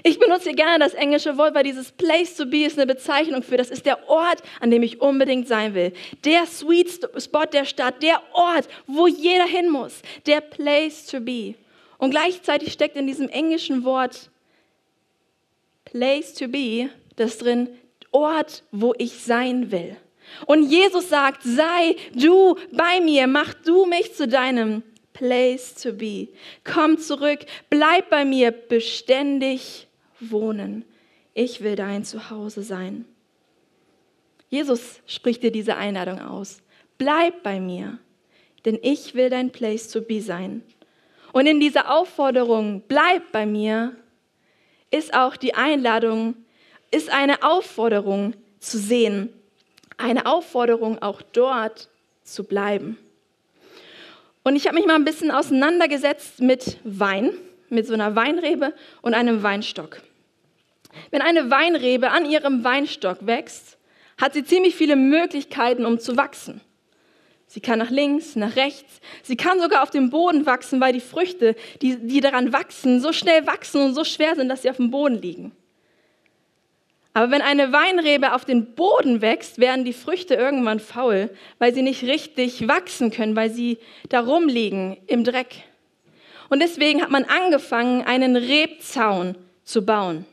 Ich 0.04 0.20
benutze 0.20 0.54
gerne 0.54 0.80
das 0.80 0.94
englische 0.94 1.38
Wort, 1.38 1.56
weil 1.56 1.64
dieses 1.64 1.92
Place 1.92 2.36
to 2.36 2.46
be 2.46 2.66
ist 2.66 2.78
eine 2.78 2.86
Bezeichnung 2.86 3.42
für, 3.42 3.58
das 3.58 3.72
ist 3.72 3.86
der 3.86 4.08
Ort, 4.08 4.42
an 4.60 4.70
dem 4.72 4.84
ich 4.84 5.02
unbedingt 5.02 5.48
sein 5.48 5.74
will. 5.74 5.92
Der 6.24 6.46
Sweet 6.46 7.10
Spot 7.18 7.46
der 7.52 7.66
Stadt, 7.66 8.02
der 8.04 8.22
Ort, 8.34 8.70
wo 8.88 9.08
jeder 9.08 9.46
hin 9.46 9.70
muss. 9.70 10.02
Der 10.26 10.42
Place 10.42 11.08
to 11.08 11.20
be. 11.20 11.56
Und 11.98 12.12
gleichzeitig 12.12 12.72
steckt 12.72 12.96
in 12.96 13.08
diesem 13.08 13.28
englischen 13.28 13.84
Wort 13.84 14.30
place 15.84 16.34
to 16.34 16.48
be 16.48 16.90
das 17.16 17.38
drin, 17.38 17.70
Ort, 18.12 18.64
wo 18.72 18.94
ich 18.98 19.20
sein 19.20 19.72
will. 19.72 19.96
Und 20.46 20.64
Jesus 20.64 21.10
sagt, 21.10 21.44
sei 21.44 21.96
du 22.14 22.56
bei 22.72 23.02
mir, 23.02 23.28
mach 23.28 23.54
du 23.54 23.86
mich 23.86 24.16
zu 24.16 24.28
deinem 24.28 24.84
place 25.20 25.76
to 25.76 25.92
be. 25.92 26.30
Komm 26.64 26.98
zurück, 26.98 27.46
bleib 27.70 28.10
bei 28.10 28.24
mir, 28.24 28.52
beständig 28.52 29.88
wohnen. 30.22 30.86
Ich 31.34 31.62
will 31.62 31.76
dein 31.76 32.06
Zuhause 32.06 32.64
sein. 32.64 33.06
Jesus 34.50 35.02
spricht 35.06 35.44
dir 35.44 35.52
diese 35.52 35.76
Einladung 35.76 36.20
aus. 36.22 36.62
Bleib 36.98 37.44
bei 37.44 37.60
mir, 37.60 38.00
denn 38.66 38.80
ich 38.82 39.14
will 39.14 39.30
dein 39.30 39.52
place 39.52 39.90
to 39.90 40.02
be 40.02 40.22
sein. 40.22 40.64
Und 41.34 41.46
in 41.46 41.60
dieser 41.60 41.92
Aufforderung, 41.92 42.82
bleib 42.88 43.32
bei 43.32 43.46
mir, 43.46 43.96
ist 44.90 45.14
auch 45.14 45.36
die 45.36 45.54
Einladung, 45.54 46.36
ist 46.92 47.10
eine 47.10 47.44
Aufforderung 47.44 48.34
zu 48.60 48.80
sehen, 48.80 49.30
eine 49.98 50.26
Aufforderung 50.26 51.02
auch 51.02 51.22
dort 51.22 51.90
zu 52.24 52.46
bleiben. 52.46 52.98
Und 54.44 54.56
ich 54.56 54.66
habe 54.68 54.76
mich 54.76 54.86
mal 54.86 54.96
ein 54.96 55.06
bisschen 55.06 55.32
auseinandergesetzt 55.32 56.42
mit 56.42 56.78
Wein, 56.84 57.32
mit 57.70 57.86
so 57.86 57.94
einer 57.94 58.16
Weinrebe 58.16 58.74
und 59.02 59.14
einem 59.14 59.44
Weinstock. 59.44 60.02
Wenn 61.12 61.22
eine 61.22 61.52
Weinrebe 61.52 62.10
an 62.10 62.26
ihrem 62.26 62.64
Weinstock 62.64 63.26
wächst, 63.26 63.78
hat 64.18 64.34
sie 64.34 64.44
ziemlich 64.44 64.76
viele 64.76 64.96
Möglichkeiten, 64.96 65.86
um 65.86 66.00
zu 66.00 66.18
wachsen. 66.18 66.62
Sie 67.48 67.62
kann 67.62 67.80
nach 67.80 67.90
links, 67.90 68.36
nach 68.36 68.56
rechts. 68.56 69.02
Sie 69.24 69.36
kann 69.36 69.60
sogar 69.60 69.82
auf 69.82 69.90
dem 69.90 70.12
Boden 70.12 70.46
wachsen, 70.46 70.80
weil 70.82 70.94
die 70.94 71.00
Früchte, 71.00 71.56
die, 71.82 71.98
die 71.98 72.22
daran 72.22 72.54
wachsen, 72.54 73.00
so 73.00 73.12
schnell 73.12 73.48
wachsen 73.48 73.82
und 73.82 73.96
so 73.96 74.04
schwer 74.04 74.36
sind, 74.36 74.50
dass 74.50 74.62
sie 74.62 74.70
auf 74.70 74.78
dem 74.78 74.92
Boden 74.92 75.20
liegen. 75.20 75.52
Aber 77.20 77.32
wenn 77.32 77.42
eine 77.42 77.74
Weinrebe 77.74 78.32
auf 78.32 78.46
den 78.46 78.76
Boden 78.76 79.22
wächst, 79.22 79.58
werden 79.58 79.84
die 79.84 79.92
Früchte 79.92 80.36
irgendwann 80.36 80.80
faul, 80.80 81.30
weil 81.58 81.74
sie 81.74 81.82
nicht 81.82 82.04
richtig 82.04 82.66
wachsen 82.70 83.12
können, 83.12 83.36
weil 83.36 83.50
sie 83.50 83.78
da 84.08 84.22
rumliegen 84.22 84.96
im 85.06 85.26
Dreck. 85.26 85.54
Und 86.48 86.62
deswegen 86.62 87.02
hat 87.02 87.10
man 87.10 87.26
angefangen, 87.26 88.04
einen 88.04 88.38
Rebzaun 88.38 89.36
zu 89.66 89.86
bauen. 89.86 90.26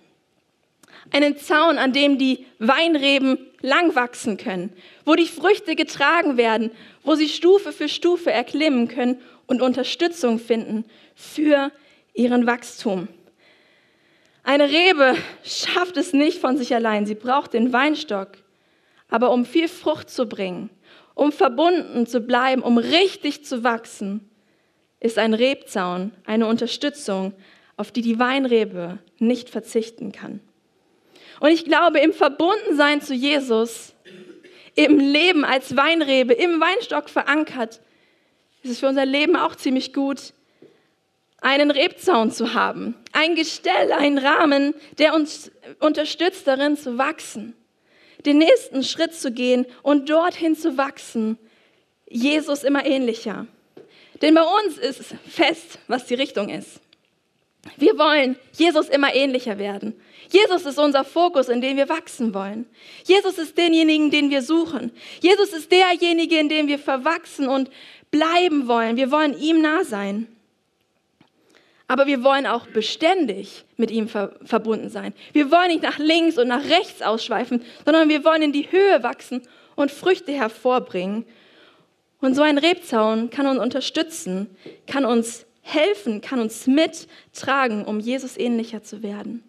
Einen 1.10 1.36
Zaun, 1.36 1.78
an 1.78 1.92
dem 1.92 2.18
die 2.18 2.46
Weinreben 2.60 3.38
lang 3.62 3.96
wachsen 3.96 4.36
können, 4.36 4.72
wo 5.04 5.16
die 5.16 5.26
Früchte 5.26 5.74
getragen 5.74 6.36
werden, 6.36 6.70
wo 7.02 7.16
sie 7.16 7.28
Stufe 7.28 7.72
für 7.72 7.88
Stufe 7.88 8.30
erklimmen 8.30 8.86
können 8.86 9.20
und 9.48 9.60
Unterstützung 9.60 10.38
finden 10.38 10.84
für 11.16 11.72
ihren 12.14 12.46
Wachstum. 12.46 13.08
Eine 14.46 14.68
Rebe 14.68 15.16
schafft 15.42 15.96
es 15.96 16.12
nicht 16.12 16.40
von 16.40 16.56
sich 16.56 16.72
allein, 16.72 17.04
sie 17.04 17.16
braucht 17.16 17.52
den 17.52 17.72
Weinstock. 17.72 18.28
Aber 19.08 19.32
um 19.32 19.44
viel 19.44 19.66
Frucht 19.66 20.08
zu 20.08 20.28
bringen, 20.28 20.70
um 21.16 21.32
verbunden 21.32 22.06
zu 22.06 22.20
bleiben, 22.20 22.62
um 22.62 22.78
richtig 22.78 23.44
zu 23.44 23.64
wachsen, 23.64 24.30
ist 25.00 25.18
ein 25.18 25.34
Rebzaun 25.34 26.12
eine 26.24 26.46
Unterstützung, 26.46 27.32
auf 27.76 27.90
die 27.90 28.02
die 28.02 28.20
Weinrebe 28.20 29.00
nicht 29.18 29.50
verzichten 29.50 30.12
kann. 30.12 30.38
Und 31.40 31.50
ich 31.50 31.64
glaube, 31.64 31.98
im 31.98 32.12
Verbundensein 32.12 33.00
zu 33.00 33.14
Jesus, 33.14 33.96
im 34.76 35.00
Leben 35.00 35.44
als 35.44 35.76
Weinrebe, 35.76 36.34
im 36.34 36.60
Weinstock 36.60 37.10
verankert, 37.10 37.80
ist 38.62 38.70
es 38.70 38.78
für 38.78 38.86
unser 38.86 39.06
Leben 39.06 39.34
auch 39.34 39.56
ziemlich 39.56 39.92
gut, 39.92 40.34
einen 41.40 41.70
Rebzaun 41.70 42.30
zu 42.30 42.54
haben, 42.54 42.94
ein 43.12 43.34
Gestell, 43.34 43.92
einen 43.92 44.18
Rahmen, 44.18 44.74
der 44.98 45.14
uns 45.14 45.50
unterstützt 45.80 46.46
darin 46.46 46.76
zu 46.76 46.98
wachsen, 46.98 47.54
den 48.24 48.38
nächsten 48.38 48.82
Schritt 48.82 49.14
zu 49.14 49.32
gehen 49.32 49.66
und 49.82 50.08
dorthin 50.08 50.56
zu 50.56 50.76
wachsen, 50.76 51.38
Jesus 52.08 52.64
immer 52.64 52.84
ähnlicher. 52.86 53.46
Denn 54.22 54.34
bei 54.34 54.42
uns 54.42 54.78
ist 54.78 55.14
fest, 55.28 55.78
was 55.88 56.06
die 56.06 56.14
Richtung 56.14 56.48
ist. 56.48 56.80
Wir 57.76 57.98
wollen 57.98 58.36
Jesus 58.52 58.88
immer 58.88 59.14
ähnlicher 59.14 59.58
werden. 59.58 60.00
Jesus 60.30 60.64
ist 60.64 60.78
unser 60.78 61.04
Fokus, 61.04 61.48
in 61.48 61.60
dem 61.60 61.76
wir 61.76 61.88
wachsen 61.88 62.32
wollen. 62.32 62.66
Jesus 63.04 63.38
ist 63.38 63.58
denjenigen, 63.58 64.10
den 64.10 64.30
wir 64.30 64.42
suchen. 64.42 64.92
Jesus 65.20 65.52
ist 65.52 65.70
derjenige, 65.70 66.38
in 66.38 66.48
dem 66.48 66.68
wir 66.68 66.78
verwachsen 66.78 67.48
und 67.48 67.70
bleiben 68.10 68.68
wollen. 68.68 68.96
Wir 68.96 69.10
wollen 69.10 69.38
ihm 69.38 69.60
nah 69.60 69.84
sein. 69.84 70.28
Aber 71.88 72.06
wir 72.06 72.24
wollen 72.24 72.46
auch 72.46 72.66
beständig 72.66 73.64
mit 73.76 73.90
ihm 73.90 74.08
ver 74.08 74.32
verbunden 74.44 74.88
sein. 74.88 75.14
Wir 75.32 75.50
wollen 75.50 75.68
nicht 75.68 75.82
nach 75.82 75.98
links 75.98 76.36
und 76.36 76.48
nach 76.48 76.64
rechts 76.64 77.00
ausschweifen, 77.00 77.62
sondern 77.84 78.08
wir 78.08 78.24
wollen 78.24 78.42
in 78.42 78.52
die 78.52 78.70
Höhe 78.70 79.02
wachsen 79.02 79.42
und 79.76 79.90
Früchte 79.90 80.32
hervorbringen. 80.32 81.24
Und 82.20 82.34
so 82.34 82.42
ein 82.42 82.58
Rebzaun 82.58 83.30
kann 83.30 83.46
uns 83.46 83.60
unterstützen, 83.60 84.48
kann 84.86 85.04
uns 85.04 85.46
helfen, 85.62 86.20
kann 86.20 86.40
uns 86.40 86.66
mittragen, 86.66 87.84
um 87.84 88.00
Jesus 88.00 88.36
ähnlicher 88.36 88.82
zu 88.82 89.02
werden. 89.02 89.44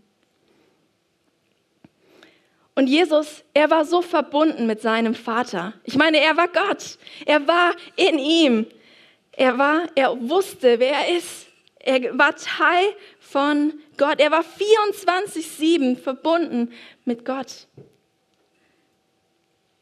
Und 2.76 2.86
Jesus, 2.86 3.44
er 3.56 3.72
war 3.72 3.86
so 3.86 4.04
verbunden 4.04 4.68
mit 4.68 4.82
seinem 4.82 5.16
Vater. 5.16 5.74
Ich 5.84 5.96
meine, 5.96 6.20
er 6.20 6.38
war 6.38 6.48
Gott. 6.48 7.00
Er 7.26 7.48
war 7.48 7.74
in 7.96 8.20
ihm. 8.20 8.68
Er 9.32 9.58
war, 9.58 9.88
er 9.96 10.30
wusste, 10.30 10.78
wer 10.78 10.92
er 10.92 11.18
ist. 11.18 11.47
Er 11.88 12.18
war 12.18 12.36
Teil 12.36 12.94
von 13.18 13.74
Gott. 13.96 14.20
Er 14.20 14.30
war 14.30 14.44
24-7 14.44 15.98
verbunden 15.98 16.74
mit 17.06 17.24
Gott. 17.24 17.68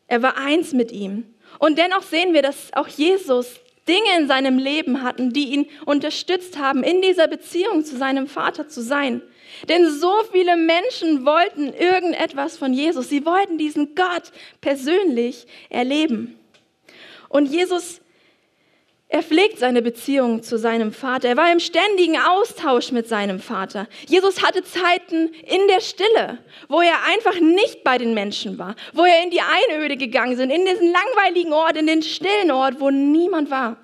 Er 0.05 0.21
war 0.21 0.37
eins 0.37 0.71
mit 0.71 0.91
ihm. 0.91 1.25
Und 1.57 1.79
dennoch 1.79 2.03
sehen 2.03 2.35
wir, 2.35 2.43
dass 2.43 2.71
auch 2.73 2.87
Jesus 2.87 3.59
Dinge 3.87 4.19
in 4.19 4.27
seinem 4.27 4.59
Leben 4.59 5.01
hatten, 5.01 5.33
die 5.33 5.49
ihn 5.49 5.65
unterstützt 5.87 6.59
haben, 6.59 6.83
in 6.83 7.01
dieser 7.01 7.27
Beziehung 7.27 7.83
zu 7.83 7.97
seinem 7.97 8.27
Vater 8.27 8.67
zu 8.67 8.83
sein. 8.83 9.23
Denn 9.67 9.89
so 9.89 10.13
viele 10.31 10.57
Menschen 10.57 11.25
wollten 11.25 11.73
irgendetwas 11.73 12.55
von 12.55 12.71
Jesus. 12.71 13.09
Sie 13.09 13.25
wollten 13.25 13.57
diesen 13.57 13.95
Gott 13.95 14.31
persönlich 14.61 15.47
erleben. 15.71 16.37
Und 17.29 17.47
Jesus, 17.47 17.99
er 19.15 19.23
pflegt 19.23 19.59
seine 19.59 19.81
Beziehung 19.81 20.43
zu 20.43 20.57
seinem 20.57 20.91
Vater. 20.91 21.29
Er 21.29 21.37
war 21.37 21.49
im 21.49 21.61
ständigen 21.61 22.17
Austausch 22.17 22.91
mit 22.91 23.07
seinem 23.07 23.39
Vater. 23.39 23.87
Jesus 24.09 24.43
hatte 24.43 24.61
Zeiten 24.61 25.29
in 25.49 25.69
der 25.69 25.79
Stille, 25.79 26.39
wo 26.67 26.81
er 26.81 27.05
einfach 27.05 27.39
nicht 27.39 27.85
bei 27.85 27.97
den 27.97 28.13
Menschen 28.13 28.57
war, 28.57 28.75
wo 28.91 29.05
er 29.05 29.23
in 29.23 29.29
die 29.29 29.39
Einöde 29.39 29.95
gegangen 29.95 30.35
sind, 30.35 30.49
in 30.49 30.65
diesen 30.65 30.91
langweiligen 30.91 31.53
Ort, 31.53 31.77
in 31.77 31.87
den 31.87 32.03
stillen 32.03 32.51
Ort, 32.51 32.81
wo 32.81 32.89
niemand 32.89 33.49
war. 33.49 33.77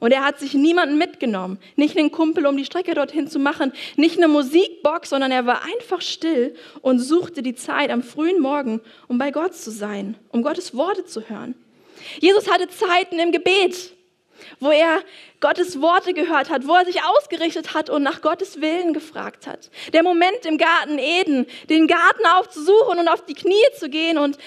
Und 0.00 0.12
er 0.12 0.22
hat 0.22 0.38
sich 0.38 0.52
niemanden 0.52 0.98
mitgenommen. 0.98 1.58
Nicht 1.76 1.96
einen 1.96 2.10
Kumpel, 2.10 2.44
um 2.44 2.58
die 2.58 2.66
Strecke 2.66 2.92
dorthin 2.92 3.26
zu 3.26 3.38
machen. 3.38 3.72
Nicht 3.96 4.18
eine 4.18 4.28
Musikbox, 4.28 5.08
sondern 5.08 5.32
er 5.32 5.46
war 5.46 5.62
einfach 5.64 6.02
still 6.02 6.54
und 6.82 6.98
suchte 6.98 7.42
die 7.42 7.54
Zeit 7.54 7.88
am 7.88 8.02
frühen 8.02 8.38
Morgen, 8.38 8.82
um 9.08 9.16
bei 9.16 9.30
Gott 9.30 9.54
zu 9.54 9.70
sein, 9.70 10.14
um 10.28 10.42
Gottes 10.42 10.76
Worte 10.76 11.06
zu 11.06 11.26
hören. 11.26 11.54
Jesus 12.20 12.50
hatte 12.50 12.68
Zeiten 12.68 13.18
im 13.18 13.32
Gebet, 13.32 13.93
wo 14.60 14.70
er 14.70 15.02
Gottes 15.40 15.80
Worte 15.80 16.14
gehört 16.14 16.50
hat, 16.50 16.66
wo 16.66 16.74
er 16.74 16.84
sich 16.84 17.02
ausgerichtet 17.02 17.74
hat 17.74 17.90
und 17.90 18.02
nach 18.02 18.22
Gottes 18.22 18.60
Willen 18.60 18.92
gefragt 18.92 19.46
hat. 19.46 19.70
Der 19.92 20.02
Moment 20.02 20.44
im 20.46 20.58
Garten 20.58 20.98
Eden, 20.98 21.46
den 21.68 21.86
Garten 21.86 22.26
aufzusuchen 22.36 22.98
und 22.98 23.08
auf 23.08 23.24
die 23.24 23.34
Knie 23.34 23.54
zu 23.78 23.88
gehen 23.88 24.18
und 24.18 24.38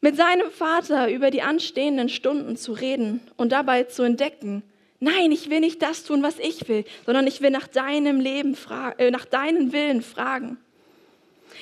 mit 0.00 0.16
seinem 0.16 0.50
Vater 0.50 1.10
über 1.10 1.30
die 1.30 1.42
anstehenden 1.42 2.08
Stunden 2.08 2.56
zu 2.56 2.72
reden 2.72 3.20
und 3.36 3.52
dabei 3.52 3.84
zu 3.84 4.02
entdecken, 4.02 4.62
Nein, 5.02 5.32
ich 5.32 5.48
will 5.48 5.60
nicht 5.60 5.80
das 5.80 6.04
tun, 6.04 6.22
was 6.22 6.38
ich 6.38 6.68
will, 6.68 6.84
sondern 7.06 7.26
ich 7.26 7.40
will 7.40 7.50
nach 7.50 7.66
deinem 7.66 8.20
Leben, 8.20 8.54
äh, 8.98 9.10
nach 9.10 9.24
deinen 9.24 9.72
Willen 9.72 10.02
fragen. 10.02 10.58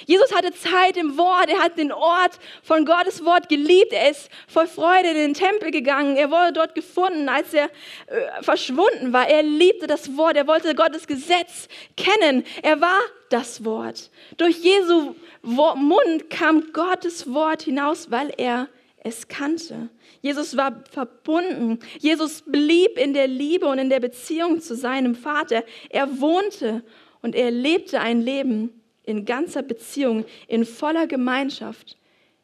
Jesus 0.06 0.34
hatte 0.34 0.52
Zeit 0.52 0.96
im 0.96 1.16
Wort, 1.16 1.48
er 1.48 1.58
hat 1.58 1.78
den 1.78 1.92
Ort 1.92 2.38
von 2.62 2.84
Gottes 2.84 3.24
Wort 3.24 3.48
geliebt, 3.48 3.92
er 3.92 4.11
ist 4.11 4.30
voll 4.46 4.66
Freude 4.66 5.08
in 5.08 5.16
den 5.16 5.34
Tempel 5.34 5.70
gegangen, 5.70 6.16
er 6.16 6.30
wurde 6.30 6.52
dort 6.52 6.74
gefunden, 6.74 7.28
als 7.28 7.52
er 7.54 7.64
äh, 8.06 8.42
verschwunden 8.42 9.12
war. 9.12 9.28
Er 9.28 9.42
liebte 9.42 9.87
das 9.87 10.16
Wort, 10.16 10.37
er 10.37 10.46
wollte 10.46 10.74
Gottes 10.74 11.06
Gesetz 11.06 11.68
kennen, 11.96 12.44
er 12.62 12.80
war 12.80 13.00
das 13.30 13.64
Wort. 13.64 14.11
Durch 14.37 14.58
Jesu 14.58 15.14
Mund 15.42 16.30
kam 16.30 16.72
Gottes 16.72 17.32
Wort 17.32 17.62
hinaus, 17.62 18.11
weil 18.11 18.32
er 18.37 18.68
es 19.02 19.28
kannte. 19.28 19.88
Jesus 20.20 20.56
war 20.56 20.82
verbunden. 20.90 21.78
Jesus 21.98 22.42
blieb 22.42 22.98
in 22.98 23.14
der 23.14 23.28
Liebe 23.28 23.66
und 23.66 23.78
in 23.78 23.90
der 23.90 24.00
Beziehung 24.00 24.61
zu 24.61 24.74
seinem 24.74 25.14
Vater. 25.14 25.64
Er 25.88 26.20
wohnte 26.20 26.82
und 27.22 27.34
er 27.34 27.50
lebte 27.50 28.00
ein 28.00 28.20
Leben 28.20 28.78
in 29.09 29.25
ganzer 29.25 29.62
Beziehung, 29.62 30.25
in 30.47 30.64
voller 30.64 31.07
Gemeinschaft, 31.07 31.97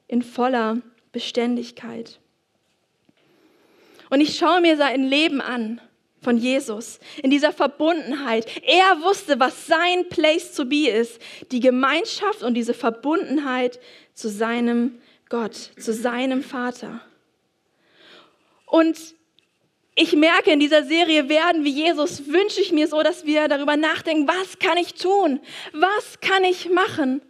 in 0.09 0.23
voller 0.23 0.79
Beständigkeit. 1.13 2.19
Und 4.11 4.21
ich 4.21 4.37
schaue 4.37 4.61
mir 4.61 4.77
sein 4.77 5.05
Leben 5.05 5.41
an, 5.41 5.81
von 6.23 6.39
Jesus, 6.39 7.01
in 7.23 7.31
dieser 7.31 7.53
Verbundenheit. 7.53 8.47
Er 8.65 9.03
wusste, 9.03 9.39
was 9.39 9.67
sein 9.67 10.09
Place 10.09 10.55
to 10.55 10.65
be 10.65 10.89
ist, 10.89 11.21
die 11.53 11.61
Gemeinschaft 11.61 12.43
und 12.43 12.55
diese 12.55 12.73
Verbundenheit 12.73 13.79
zu 14.15 14.31
seinem 14.31 14.99
Gott, 15.29 15.55
zu 15.79 15.93
seinem 15.93 16.43
Vater. 16.43 17.03
Und 18.65 19.15
ich 19.95 20.15
merke, 20.15 20.51
in 20.51 20.61
dieser 20.61 20.85
Serie 20.85 21.29
werden 21.29 21.65
wie 21.65 21.71
Jesus, 21.71 22.27
wünsche 22.27 22.61
ich 22.61 22.73
mir 22.73 22.89
so, 22.89 23.03
dass 23.03 23.25
wir 23.25 23.47
darüber 23.47 23.77
nachdenken, 23.77 24.27
was 24.27 24.59
kann 24.59 24.77
ich 24.77 24.95
tun? 24.95 25.41
Was 25.73 26.21
kann 26.21 26.43
ich 26.43 26.69
machen? 26.69 27.23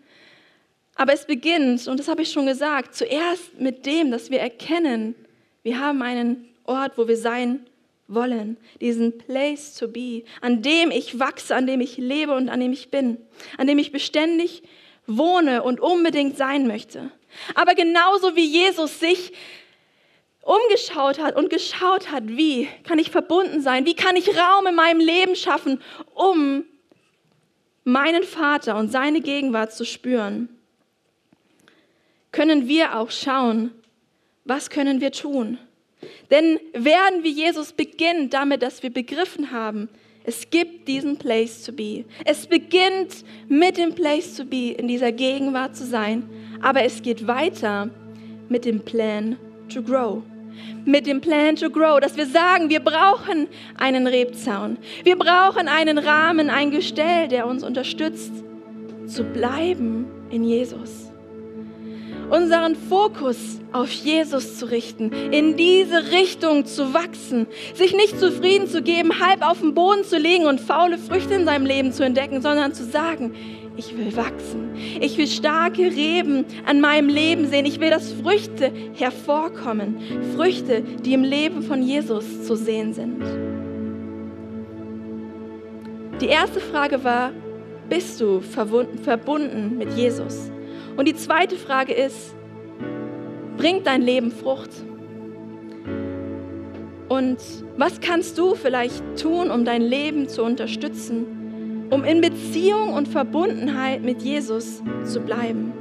Aber 0.95 1.13
es 1.13 1.27
beginnt, 1.27 1.87
und 1.87 1.99
das 1.99 2.09
habe 2.09 2.23
ich 2.23 2.31
schon 2.31 2.47
gesagt, 2.47 2.95
zuerst 2.95 3.59
mit 3.59 3.85
dem, 3.85 4.11
dass 4.11 4.31
wir 4.31 4.41
erkennen, 4.41 5.15
wir 5.63 5.79
haben 5.79 6.01
einen 6.03 6.49
Ort, 6.65 6.97
wo 6.97 7.07
wir 7.07 7.17
sein 7.17 7.67
wollen, 8.07 8.57
diesen 8.81 9.19
Place 9.19 9.75
to 9.75 9.89
be, 9.89 10.23
an 10.41 10.63
dem 10.63 10.91
ich 10.91 11.19
wachse, 11.19 11.55
an 11.55 11.67
dem 11.67 11.81
ich 11.81 11.97
lebe 11.97 12.35
und 12.35 12.49
an 12.49 12.61
dem 12.61 12.73
ich 12.73 12.91
bin, 12.91 13.19
an 13.59 13.67
dem 13.67 13.79
ich 13.79 13.93
beständig 13.93 14.63
wohne 15.07 15.63
und 15.63 15.81
unbedingt 15.81 16.37
sein 16.37 16.67
möchte. 16.67 17.11
Aber 17.55 17.75
genauso 17.75 18.37
wie 18.37 18.47
Jesus 18.47 19.01
sich 19.01 19.33
umgeschaut 20.45 21.19
hat 21.19 21.37
und 21.37 21.51
geschaut 21.51 22.11
hat, 22.11 22.25
wie 22.27 22.69
kann 22.85 22.99
ich 22.99 23.11
verbunden 23.11 23.61
sein, 23.61 23.87
wie 23.87 23.95
kann 23.95 24.17
ich 24.17 24.29
Raum 24.37 24.67
in 24.67 24.75
meinem 24.75 25.01
Leben 25.01 25.37
schaffen, 25.37 25.81
um 26.15 26.65
meinen 27.85 28.23
Vater 28.23 28.77
und 28.77 28.91
seine 28.91 29.21
Gegenwart 29.21 29.73
zu 29.73 29.85
spüren, 29.85 30.49
können 32.33 32.69
wir 32.69 32.99
auch 32.99 33.11
schauen, 33.11 33.73
was 34.45 34.71
können 34.71 35.01
wir 35.01 35.13
tun. 35.13 35.59
Denn 36.31 36.59
werden 36.73 37.23
wie 37.23 37.31
Jesus 37.31 37.73
beginnt 37.73 38.35
damit, 38.35 38.63
dass 38.63 38.83
wir 38.83 38.91
begriffen 38.91 39.51
haben, 39.51 39.89
es 40.27 40.49
gibt 40.49 40.89
diesen 40.89 41.19
Place 41.19 41.65
to 41.65 41.73
be. 41.73 42.05
Es 42.25 42.47
beginnt 42.47 43.25
mit 43.49 43.77
dem 43.77 43.95
Place 43.95 44.37
to 44.37 44.45
be, 44.45 44.73
in 44.73 44.89
dieser 44.89 45.13
Gegenwart 45.13 45.77
zu 45.77 45.85
sein. 45.85 46.29
Aber 46.63 46.83
es 46.83 47.03
geht 47.03 47.27
weiter 47.27 47.91
mit 48.49 48.65
dem 48.65 48.81
Plan 48.81 49.37
to 49.73 49.83
grow. 49.83 50.23
Mit 50.85 51.07
dem 51.07 51.21
Plan 51.21 51.57
to 51.57 51.71
grow, 51.71 52.01
dass 52.01 52.17
wir 52.17 52.27
sagen, 52.27 52.69
wir 52.69 52.81
brauchen 52.81 53.49
einen 53.79 54.07
Rebzaun. 54.07 54.77
Wir 55.03 55.17
brauchen 55.17 55.69
einen 55.69 55.99
Rahmen, 55.99 56.51
ein 56.51 56.71
Gestell, 56.71 57.29
der 57.29 57.47
uns 57.47 57.65
unterstützt, 57.65 58.33
zu 59.07 59.25
bleiben 59.25 60.07
in 60.31 60.45
Jesus 60.45 61.05
unseren 62.31 62.75
Fokus 62.75 63.61
auf 63.73 63.91
Jesus 63.91 64.59
zu 64.59 64.67
richten, 64.67 65.13
in 65.33 65.57
diese 65.57 66.13
Richtung 66.13 66.65
zu 66.65 66.95
wachsen, 66.95 67.47
sich 67.75 67.95
nicht 67.95 68.19
zufrieden 68.19 68.69
zu 68.69 68.83
geben, 68.83 69.21
halb 69.21 69.47
auf 69.49 69.61
dem 69.61 69.75
Boden 69.75 70.05
zu 70.05 70.19
liegen 70.19 70.47
und 70.47 70.61
faule 70.61 70.99
Früchte 70.99 71.35
in 71.35 71.45
seinem 71.45 71.67
Leben 71.67 71.93
zu 71.93 72.05
entdecken, 72.05 72.41
sondern 72.41 72.73
zu 72.73 72.85
sagen, 72.85 73.35
ich 73.77 73.97
will 73.97 74.17
wachsen. 74.17 74.75
Ich 75.01 75.19
will 75.19 75.27
starke 75.27 75.83
Reben 75.83 76.45
an 76.65 76.81
meinem 76.81 77.09
Leben 77.09 77.47
sehen. 77.49 77.67
Ich 77.67 77.81
will, 77.81 77.91
dass 77.91 78.13
Früchte 78.13 78.73
hervorkommen. 78.95 79.97
Früchte, 80.37 80.83
die 80.83 81.15
im 81.15 81.25
Leben 81.25 81.63
von 81.63 81.83
Jesus 81.83 82.45
zu 82.45 82.55
sehen 82.57 82.93
sind. 82.95 83.23
Die 86.21 86.29
erste 86.29 86.61
Frage 86.61 87.03
war, 87.03 87.33
bist 87.89 88.21
du 88.21 88.41
verbunden 88.41 89.77
mit 89.77 89.93
Jesus? 89.95 90.51
Und 90.97 91.09
die 91.09 91.15
zweite 91.15 91.57
Frage 91.57 91.93
ist, 91.93 92.35
bringt 93.57 93.87
dein 93.87 94.03
Leben 94.03 94.31
Frucht? 94.31 94.71
Und 97.09 97.39
was 97.77 98.01
kannst 98.01 98.39
du 98.39 98.55
vielleicht 98.55 99.03
tun, 99.21 99.51
um 99.51 99.65
dein 99.65 99.83
Leben 99.83 100.29
zu 100.29 100.43
unterstützen, 100.43 101.44
um 101.95 102.03
in 102.03 102.21
Beziehung 102.21 102.93
und 102.93 103.07
Verbundenheit 103.07 104.03
mit 104.03 104.21
Jesus 104.21 104.83
zu 105.05 105.21
bleiben? 105.21 105.73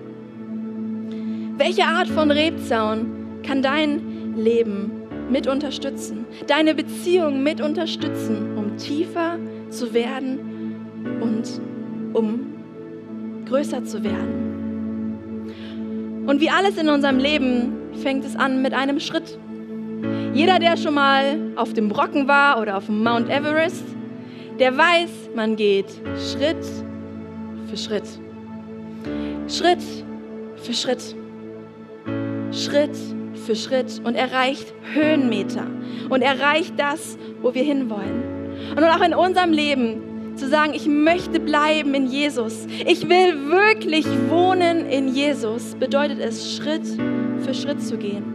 Welche 1.57 1.85
Art 1.85 2.07
von 2.07 2.29
Rebzaun 2.29 3.41
kann 3.43 3.63
dein 3.63 4.35
Leben 4.37 4.91
mit 5.31 5.47
unterstützen, 5.47 6.25
deine 6.45 6.75
Beziehung 6.75 7.41
mit 7.41 7.61
unterstützen, 7.61 8.55
um 8.55 8.77
tiefer 8.77 9.39
zu 9.69 9.91
werden 9.95 10.75
und 11.19 11.59
um 12.13 12.53
größer 13.47 13.83
zu 13.83 14.03
werden? 14.03 14.43
Und 16.27 16.41
wie 16.41 16.51
alles 16.51 16.77
in 16.77 16.89
unserem 16.89 17.17
Leben 17.17 17.73
fängt 18.03 18.23
es 18.23 18.35
an 18.35 18.61
mit 18.61 18.73
einem 18.73 18.99
Schritt. 18.99 19.39
Jeder, 20.35 20.59
der 20.59 20.77
schon 20.77 20.93
mal 20.93 21.39
auf 21.55 21.73
dem 21.73 21.89
Brocken 21.89 22.27
war 22.27 22.61
oder 22.61 22.77
auf 22.77 22.85
dem 22.85 23.03
Mount 23.03 23.31
Everest, 23.31 23.83
der 24.59 24.77
weiß, 24.77 25.29
man 25.35 25.55
geht 25.55 25.87
Schritt 26.31 26.65
für 27.69 27.77
Schritt. 27.77 28.07
Schritt 29.47 29.83
für 30.57 30.73
Schritt. 30.73 31.15
Schritt 32.51 32.97
für 33.45 33.55
Schritt 33.55 34.01
und 34.03 34.15
erreicht 34.15 34.73
Höhenmeter 34.93 35.67
und 36.09 36.21
erreicht 36.21 36.73
das, 36.77 37.17
wo 37.41 37.53
wir 37.53 37.63
hinwollen. 37.63 38.23
Und 38.71 38.83
auch 38.83 39.01
in 39.01 39.13
unserem 39.13 39.51
Leben 39.51 40.35
zu 40.35 40.47
sagen, 40.47 40.73
ich 40.73 40.87
möchte 40.87 41.39
bleiben 41.39 41.93
in 41.93 42.07
Jesus. 42.07 42.65
Ich 42.85 43.07
will 43.07 43.49
wirklich 43.49 44.05
wohnen 44.29 44.85
in 44.85 45.07
Jesus, 45.09 45.75
bedeutet 45.75 46.19
es, 46.19 46.55
Schritt 46.55 46.85
für 47.43 47.53
Schritt 47.53 47.81
zu 47.81 47.97
gehen. 47.97 48.32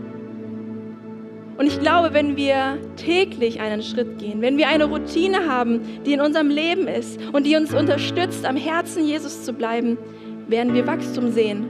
Und 1.59 1.67
ich 1.67 1.81
glaube, 1.81 2.15
wenn 2.15 2.37
wir 2.37 2.79
täglich 2.95 3.61
einen 3.61 3.83
Schritt 3.83 4.19
gehen, 4.19 4.41
wenn 4.41 4.57
wir 4.59 4.69
eine 4.69 4.85
Routine 4.85 5.49
haben, 5.49 5.81
die 6.07 6.13
in 6.13 6.21
unserem 6.21 6.51
Leben 6.51 6.87
ist 6.87 7.19
und 7.33 7.45
die 7.45 7.57
uns 7.57 7.75
unterstützt, 7.75 8.47
am 8.47 8.57
Herzen 8.57 9.05
Jesus 9.05 9.43
zu 9.45 9.53
bleiben, 9.53 9.99
werden 10.47 10.73
wir 10.73 10.87
Wachstum 10.87 11.33
sehen, 11.33 11.67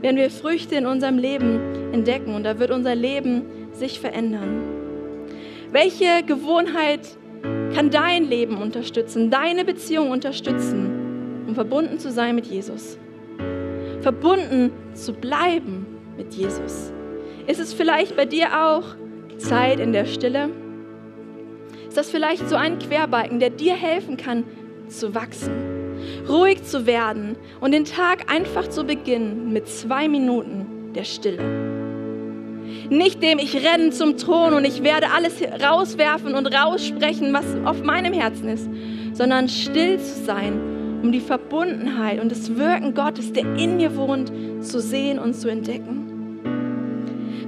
werden 0.00 0.16
wir 0.16 0.30
Früchte 0.30 0.74
in 0.74 0.84
unserem 0.84 1.16
Leben 1.16 1.60
entdecken 1.92 2.34
und 2.34 2.42
da 2.42 2.58
wird 2.58 2.72
unser 2.72 2.96
Leben 2.96 3.42
sich 3.72 4.00
verändern. 4.00 4.62
Welche 5.70 6.24
Gewohnheit 6.26 7.16
kann 7.72 7.90
dein 7.90 8.24
Leben 8.24 8.60
unterstützen, 8.60 9.30
deine 9.30 9.64
Beziehung 9.64 10.10
unterstützen, 10.10 11.44
um 11.46 11.54
verbunden 11.54 12.00
zu 12.00 12.10
sein 12.10 12.34
mit 12.34 12.46
Jesus. 12.46 12.98
Verbunden 14.00 14.72
zu 14.94 15.12
bleiben 15.12 15.86
mit 16.16 16.34
Jesus. 16.34 16.92
Ist 17.46 17.60
es 17.60 17.72
vielleicht 17.72 18.16
bei 18.16 18.24
dir 18.24 18.48
auch 18.66 18.96
Zeit 19.40 19.80
in 19.80 19.92
der 19.92 20.06
Stille? 20.06 20.50
Ist 21.88 21.96
das 21.96 22.10
vielleicht 22.10 22.48
so 22.48 22.56
ein 22.56 22.78
Querbalken, 22.78 23.40
der 23.40 23.50
dir 23.50 23.74
helfen 23.74 24.16
kann, 24.16 24.44
zu 24.88 25.14
wachsen, 25.14 25.50
ruhig 26.28 26.62
zu 26.62 26.86
werden 26.86 27.36
und 27.60 27.72
den 27.72 27.84
Tag 27.84 28.32
einfach 28.32 28.68
zu 28.68 28.84
beginnen 28.84 29.52
mit 29.52 29.68
zwei 29.68 30.08
Minuten 30.08 30.92
der 30.94 31.04
Stille? 31.04 31.42
Nicht 32.88 33.22
dem, 33.22 33.38
ich 33.38 33.56
renne 33.56 33.90
zum 33.90 34.16
Thron 34.16 34.54
und 34.54 34.64
ich 34.64 34.82
werde 34.82 35.08
alles 35.10 35.40
rauswerfen 35.42 36.34
und 36.34 36.46
raussprechen, 36.46 37.32
was 37.32 37.44
auf 37.64 37.82
meinem 37.82 38.12
Herzen 38.12 38.48
ist, 38.48 38.68
sondern 39.12 39.48
still 39.48 39.98
zu 39.98 40.24
sein, 40.24 41.00
um 41.02 41.10
die 41.10 41.20
Verbundenheit 41.20 42.20
und 42.20 42.30
das 42.30 42.56
Wirken 42.56 42.94
Gottes, 42.94 43.32
der 43.32 43.44
in 43.56 43.76
mir 43.78 43.96
wohnt, 43.96 44.30
zu 44.64 44.80
sehen 44.80 45.18
und 45.18 45.34
zu 45.34 45.48
entdecken. 45.48 46.09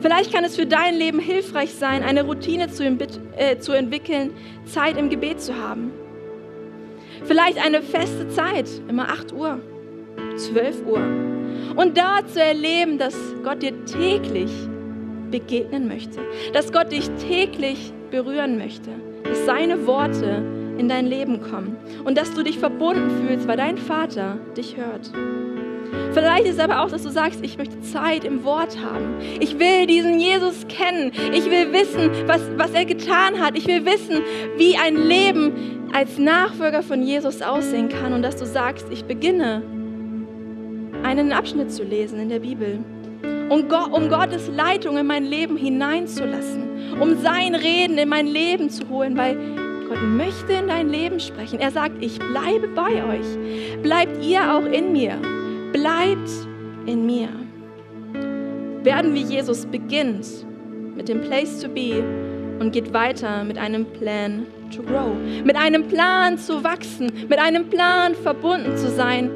Vielleicht 0.03 0.35
kann 0.35 0.45
es 0.45 0.57
für 0.57 0.67
dein 0.67 0.97
Leben 0.97 1.21
hilfreich 1.21 1.73
sein, 1.75 2.03
eine 2.03 2.25
Routine 2.25 2.69
zu, 2.69 2.85
äh, 3.37 3.59
zu 3.59 3.73
entwickeln, 3.73 4.33
Zeit 4.65 4.99
im 4.99 5.09
Gebet 5.09 5.41
zu 5.41 5.57
haben. 5.57 5.93
Vielleicht 7.25 7.65
eine 7.65 7.83
feste 7.83 8.29
Zeit, 8.29 8.69
immer 8.89 9.09
8 9.09 9.33
Uhr, 9.33 9.61
12 10.37 10.87
Uhr. 10.87 11.01
Und 11.77 11.97
da 11.97 12.27
zu 12.27 12.43
erleben, 12.43 12.99
dass 12.99 13.15
Gott 13.45 13.63
dir 13.63 13.85
täglich 13.85 14.51
begegnen 15.31 15.87
möchte, 15.87 16.21
dass 16.53 16.73
Gott 16.73 16.91
dich 16.91 17.09
täglich 17.29 17.93
berühren 18.11 18.59
möchte, 18.59 18.91
dass 19.23 19.47
seine 19.47 19.87
Worte 19.87 20.43
in 20.79 20.89
dein 20.89 21.07
Leben 21.07 21.41
kommen 21.41 21.77
und 22.05 22.19
dass 22.19 22.35
du 22.35 22.43
dich 22.43 22.59
verbunden 22.59 23.25
fühlst, 23.25 23.47
weil 23.47 23.57
dein 23.57 23.79
Vater 23.79 24.39
dich 24.57 24.77
hört. 24.77 25.13
Vielleicht 26.13 26.45
ist 26.45 26.55
es 26.55 26.59
aber 26.59 26.83
auch, 26.83 26.91
dass 26.91 27.03
du 27.03 27.11
sagst, 27.11 27.41
ich 27.43 27.59
möchte 27.59 27.81
Zeit 27.81 28.25
im 28.25 28.45
Wort 28.45 28.77
haben. 28.83 29.19
Ich 29.41 29.59
will 29.59 29.87
diesen 29.87 30.21
Jesus 30.21 30.67
kennen. 30.69 31.13
Ich 31.33 31.47
will 31.47 31.73
wissen, 31.73 32.11
was, 32.27 32.43
was 32.57 32.73
er 32.73 32.85
getan 32.85 33.41
hat. 33.41 33.57
Ich 33.57 33.67
will 33.67 33.85
wissen, 33.85 34.23
wie 34.57 34.77
ein 34.77 34.97
Leben 34.97 35.91
als 35.93 36.19
Nachfolger 36.19 36.83
von 36.83 37.03
Jesus 37.03 37.43
aussehen 37.43 37.89
kann. 37.89 38.13
Und 38.13 38.23
dass 38.23 38.37
du 38.37 38.47
sagst, 38.47 38.87
ich 38.91 39.05
beginne, 39.05 39.63
einen 41.03 41.33
Abschnitt 41.33 41.73
zu 41.73 41.83
lesen 41.83 42.21
in 42.21 42.29
der 42.29 42.41
Bibel 42.41 42.79
um, 43.49 43.69
Gott, 43.69 43.93
um 43.93 44.09
Gottes 44.09 44.49
Leitung 44.49 44.97
in 44.97 45.07
mein 45.07 45.25
Leben 45.25 45.57
hineinzulassen, 45.57 46.99
um 47.01 47.17
sein 47.17 47.55
Reden 47.55 47.99
in 47.99 48.09
mein 48.09 48.27
Leben 48.27 48.71
zu 48.71 48.89
holen, 48.89 49.17
weil 49.17 49.37
Gott 49.89 50.03
möchte 50.03 50.55
in 50.55 50.69
dein 50.69 50.89
Leben 50.89 51.21
sprechen. 51.21 51.61
Er 51.61 51.71
sagt, 51.71 52.03
ich 52.03 52.19
bleibe 52.19 52.69
bei 52.69 53.05
euch. 53.05 53.83
Bleibt 53.83 54.25
ihr 54.25 54.55
auch 54.55 54.65
in 54.65 54.93
mir. 54.93 55.19
Bleibt 55.73 56.31
in 56.87 57.07
mir. 57.07 57.29
Werden 58.83 59.15
wie 59.15 59.23
Jesus 59.23 59.65
beginnt 59.65 60.27
mit 60.97 61.09
dem 61.09 61.21
Place 61.23 61.61
to 61.61 61.69
be 61.69 62.05
und 62.61 62.73
geht 62.73 62.93
weiter 62.93 63.43
mit 63.45 63.57
einem 63.57 63.87
Plan 63.87 64.47
to 64.75 64.83
grow, 64.83 65.15
mit 65.45 65.57
einem 65.57 65.89
Plan 65.89 66.37
zu 66.37 66.63
wachsen, 66.63 67.11
mit 67.29 67.39
einem 67.39 67.69
Plan 67.69 68.15
verbunden 68.15 68.77
zu 68.77 68.91
sein 68.91 69.31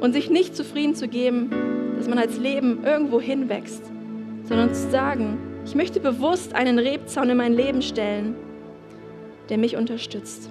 und 0.00 0.14
sich 0.14 0.30
nicht 0.30 0.56
zufrieden 0.56 0.94
zu 0.94 1.08
geben, 1.08 1.50
dass 1.96 2.08
man 2.08 2.18
als 2.18 2.38
Leben 2.38 2.82
irgendwo 2.84 3.20
hinwächst, 3.20 3.82
sondern 4.44 4.72
zu 4.74 4.90
sagen, 4.90 5.38
ich 5.66 5.74
möchte 5.74 6.00
bewusst 6.00 6.54
einen 6.54 6.78
Rebzaun 6.78 7.28
in 7.28 7.36
mein 7.36 7.52
Leben 7.52 7.82
stellen, 7.82 8.34
der 9.50 9.58
mich 9.58 9.76
unterstützt. 9.76 10.50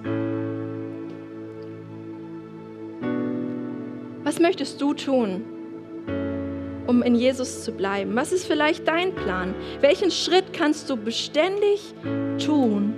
Möchtest 4.40 4.80
du 4.80 4.94
tun, 4.94 5.44
um 6.86 7.02
in 7.02 7.14
Jesus 7.14 7.62
zu 7.62 7.72
bleiben? 7.72 8.16
Was 8.16 8.32
ist 8.32 8.46
vielleicht 8.46 8.88
dein 8.88 9.14
Plan? 9.14 9.54
Welchen 9.82 10.10
Schritt 10.10 10.54
kannst 10.54 10.88
du 10.88 10.96
beständig 10.96 11.92
tun, 12.42 12.94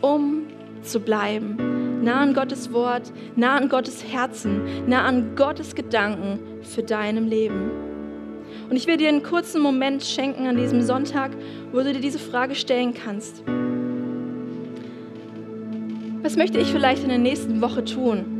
um 0.00 0.46
zu 0.82 1.00
bleiben? 1.00 2.04
Nah 2.04 2.20
an 2.20 2.34
Gottes 2.34 2.72
Wort, 2.72 3.12
nah 3.34 3.56
an 3.56 3.68
Gottes 3.68 4.04
Herzen, 4.04 4.60
nah 4.86 5.04
an 5.04 5.34
Gottes 5.34 5.74
Gedanken 5.74 6.38
für 6.62 6.84
deinem 6.84 7.26
Leben. 7.26 7.72
Und 8.70 8.76
ich 8.76 8.86
will 8.86 8.96
dir 8.96 9.08
einen 9.08 9.24
kurzen 9.24 9.60
Moment 9.60 10.04
schenken 10.04 10.46
an 10.46 10.56
diesem 10.56 10.82
Sonntag, 10.82 11.32
wo 11.72 11.78
du 11.78 11.92
dir 11.92 12.00
diese 12.00 12.20
Frage 12.20 12.54
stellen 12.54 12.94
kannst. 12.94 13.42
Was 16.22 16.36
möchte 16.36 16.58
ich 16.58 16.68
vielleicht 16.68 17.02
in 17.02 17.08
der 17.08 17.18
nächsten 17.18 17.60
Woche 17.60 17.84
tun? 17.84 18.35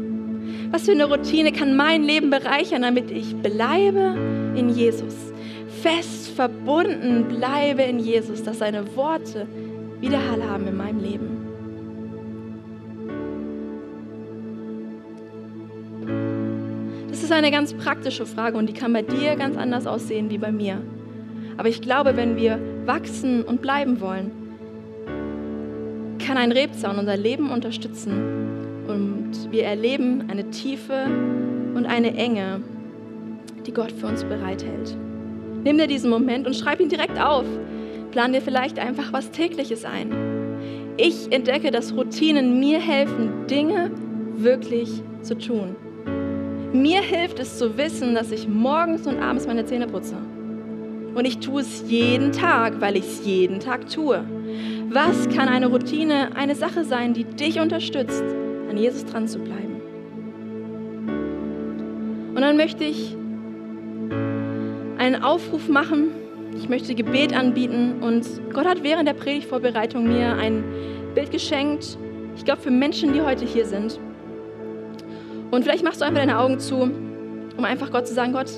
Was 0.70 0.82
für 0.82 0.92
eine 0.92 1.04
Routine 1.04 1.52
kann 1.52 1.76
mein 1.76 2.02
Leben 2.02 2.30
bereichern, 2.30 2.82
damit 2.82 3.10
ich 3.10 3.36
bleibe 3.36 4.14
in 4.54 4.68
Jesus, 4.68 5.14
fest 5.82 6.28
verbunden 6.30 7.26
bleibe 7.28 7.82
in 7.82 7.98
Jesus, 7.98 8.42
dass 8.42 8.58
seine 8.58 8.96
Worte 8.96 9.46
Widerhall 10.00 10.42
haben 10.48 10.66
in 10.66 10.76
meinem 10.76 11.00
Leben. 11.00 11.46
Das 17.08 17.22
ist 17.22 17.32
eine 17.32 17.50
ganz 17.50 17.72
praktische 17.72 18.26
Frage 18.26 18.58
und 18.58 18.68
die 18.68 18.74
kann 18.74 18.92
bei 18.92 19.02
dir 19.02 19.36
ganz 19.36 19.56
anders 19.56 19.86
aussehen 19.86 20.30
wie 20.30 20.38
bei 20.38 20.52
mir. 20.52 20.82
Aber 21.56 21.68
ich 21.68 21.80
glaube, 21.80 22.16
wenn 22.16 22.36
wir 22.36 22.60
wachsen 22.84 23.42
und 23.42 23.62
bleiben 23.62 24.00
wollen, 24.00 24.30
kann 26.24 26.36
ein 26.36 26.52
Rebzaun 26.52 26.98
unser 26.98 27.16
Leben 27.16 27.50
unterstützen 27.50 28.55
und 28.88 29.50
wir 29.50 29.64
erleben 29.64 30.24
eine 30.28 30.50
Tiefe 30.50 31.06
und 31.74 31.86
eine 31.86 32.14
Enge, 32.16 32.60
die 33.66 33.72
Gott 33.72 33.92
für 33.92 34.06
uns 34.06 34.24
bereithält. 34.24 34.96
Nimm 35.64 35.78
dir 35.78 35.86
diesen 35.86 36.10
Moment 36.10 36.46
und 36.46 36.54
schreib 36.54 36.80
ihn 36.80 36.88
direkt 36.88 37.20
auf. 37.20 37.44
Plan 38.12 38.32
dir 38.32 38.40
vielleicht 38.40 38.78
einfach 38.78 39.12
was 39.12 39.30
Tägliches 39.30 39.84
ein. 39.84 40.12
Ich 40.96 41.32
entdecke, 41.32 41.70
dass 41.70 41.94
Routinen 41.94 42.58
mir 42.60 42.80
helfen, 42.80 43.46
Dinge 43.50 43.90
wirklich 44.36 45.02
zu 45.22 45.36
tun. 45.36 45.76
Mir 46.72 47.00
hilft 47.00 47.38
es 47.38 47.58
zu 47.58 47.76
wissen, 47.76 48.14
dass 48.14 48.30
ich 48.30 48.48
morgens 48.48 49.06
und 49.06 49.18
abends 49.18 49.46
meine 49.46 49.64
Zähne 49.64 49.86
putze. 49.86 50.16
Und 51.14 51.24
ich 51.24 51.38
tue 51.38 51.62
es 51.62 51.84
jeden 51.88 52.32
Tag, 52.32 52.80
weil 52.80 52.96
ich 52.96 53.04
es 53.04 53.26
jeden 53.26 53.60
Tag 53.60 53.88
tue. 53.88 54.22
Was 54.90 55.28
kann 55.30 55.48
eine 55.48 55.66
Routine, 55.66 56.36
eine 56.36 56.54
Sache 56.54 56.84
sein, 56.84 57.14
die 57.14 57.24
dich 57.24 57.58
unterstützt, 57.58 58.24
an 58.68 58.76
Jesus 58.76 59.04
dran 59.04 59.28
zu 59.28 59.38
bleiben. 59.38 59.80
Und 62.34 62.42
dann 62.42 62.56
möchte 62.56 62.84
ich 62.84 63.16
einen 64.98 65.22
Aufruf 65.22 65.68
machen. 65.68 66.10
Ich 66.54 66.68
möchte 66.68 66.94
Gebet 66.94 67.34
anbieten. 67.34 68.02
Und 68.02 68.26
Gott 68.52 68.66
hat 68.66 68.82
während 68.82 69.08
der 69.08 69.14
Predigtvorbereitung 69.14 70.06
mir 70.06 70.34
ein 70.34 70.62
Bild 71.14 71.30
geschenkt. 71.30 71.96
Ich 72.36 72.44
glaube, 72.44 72.60
für 72.60 72.70
Menschen, 72.70 73.14
die 73.14 73.22
heute 73.22 73.46
hier 73.46 73.64
sind. 73.64 73.98
Und 75.50 75.62
vielleicht 75.62 75.84
machst 75.84 76.00
du 76.00 76.04
einfach 76.04 76.20
deine 76.20 76.38
Augen 76.38 76.58
zu, 76.58 76.90
um 77.56 77.64
einfach 77.64 77.90
Gott 77.90 78.06
zu 78.06 78.14
sagen: 78.14 78.32
Gott, 78.32 78.50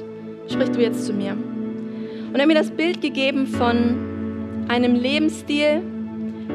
sprich 0.48 0.70
du 0.70 0.80
jetzt 0.80 1.06
zu 1.06 1.12
mir. 1.12 1.32
Und 1.32 2.34
er 2.34 2.40
hat 2.40 2.48
mir 2.48 2.54
das 2.54 2.70
Bild 2.70 3.00
gegeben 3.00 3.46
von 3.46 4.66
einem 4.68 4.94
Lebensstil 4.94 5.82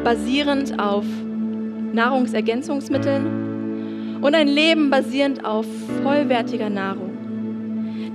basierend 0.04 0.80
auf 0.80 1.06
Nahrungsergänzungsmitteln 1.94 3.43
und 4.24 4.34
ein 4.36 4.48
Leben 4.48 4.90
basierend 4.90 5.44
auf 5.44 5.66
vollwertiger 6.02 6.70
Nahrung. 6.70 7.12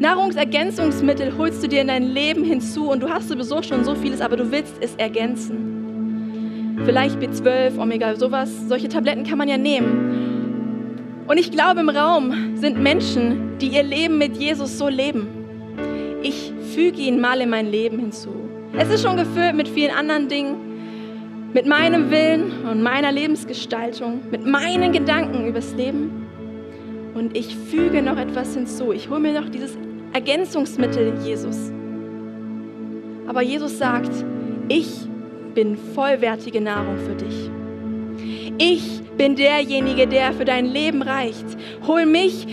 Nahrungsergänzungsmittel 0.00 1.36
holst 1.36 1.62
du 1.62 1.68
dir 1.68 1.82
in 1.82 1.88
dein 1.88 2.04
Leben 2.04 2.44
hinzu 2.44 2.90
und 2.90 3.02
du 3.02 3.10
hast 3.10 3.28
sowieso 3.28 3.62
schon 3.62 3.84
so 3.84 3.94
vieles, 3.94 4.22
aber 4.22 4.36
du 4.36 4.50
willst 4.50 4.74
es 4.80 4.94
ergänzen. 4.94 6.78
Vielleicht 6.84 7.18
B12, 7.18 7.78
Omega, 7.78 8.16
sowas, 8.16 8.50
solche 8.68 8.88
Tabletten 8.88 9.24
kann 9.24 9.36
man 9.36 9.48
ja 9.48 9.58
nehmen. 9.58 11.24
Und 11.26 11.36
ich 11.36 11.50
glaube, 11.50 11.80
im 11.80 11.90
Raum 11.90 12.56
sind 12.56 12.80
Menschen, 12.80 13.58
die 13.58 13.68
ihr 13.68 13.82
Leben 13.82 14.16
mit 14.16 14.36
Jesus 14.38 14.78
so 14.78 14.88
leben. 14.88 15.26
Ich 16.22 16.52
füge 16.74 17.02
ihn 17.02 17.20
mal 17.20 17.40
in 17.42 17.50
mein 17.50 17.70
Leben 17.70 17.98
hinzu. 17.98 18.30
Es 18.78 18.88
ist 18.88 19.02
schon 19.02 19.16
gefüllt 19.16 19.54
mit 19.54 19.68
vielen 19.68 19.94
anderen 19.94 20.28
Dingen, 20.28 20.67
mit 21.58 21.66
meinem 21.66 22.08
Willen 22.12 22.68
und 22.70 22.84
meiner 22.84 23.10
Lebensgestaltung, 23.10 24.20
mit 24.30 24.46
meinen 24.46 24.92
Gedanken 24.92 25.44
übers 25.44 25.74
Leben. 25.74 26.24
Und 27.14 27.36
ich 27.36 27.56
füge 27.56 28.00
noch 28.00 28.16
etwas 28.16 28.54
hinzu. 28.54 28.92
Ich 28.92 29.10
hole 29.10 29.18
mir 29.18 29.40
noch 29.40 29.48
dieses 29.48 29.76
Ergänzungsmittel 30.12 31.14
Jesus. 31.24 31.72
Aber 33.26 33.42
Jesus 33.42 33.76
sagt, 33.76 34.12
ich 34.68 34.88
bin 35.52 35.76
vollwertige 35.96 36.60
Nahrung 36.60 36.96
für 36.98 37.16
dich. 37.16 37.50
Ich 38.58 39.02
bin 39.16 39.34
derjenige, 39.34 40.06
der 40.06 40.32
für 40.34 40.44
dein 40.44 40.64
Leben 40.64 41.02
reicht. 41.02 41.44
Hol 41.88 42.06
mich, 42.06 42.46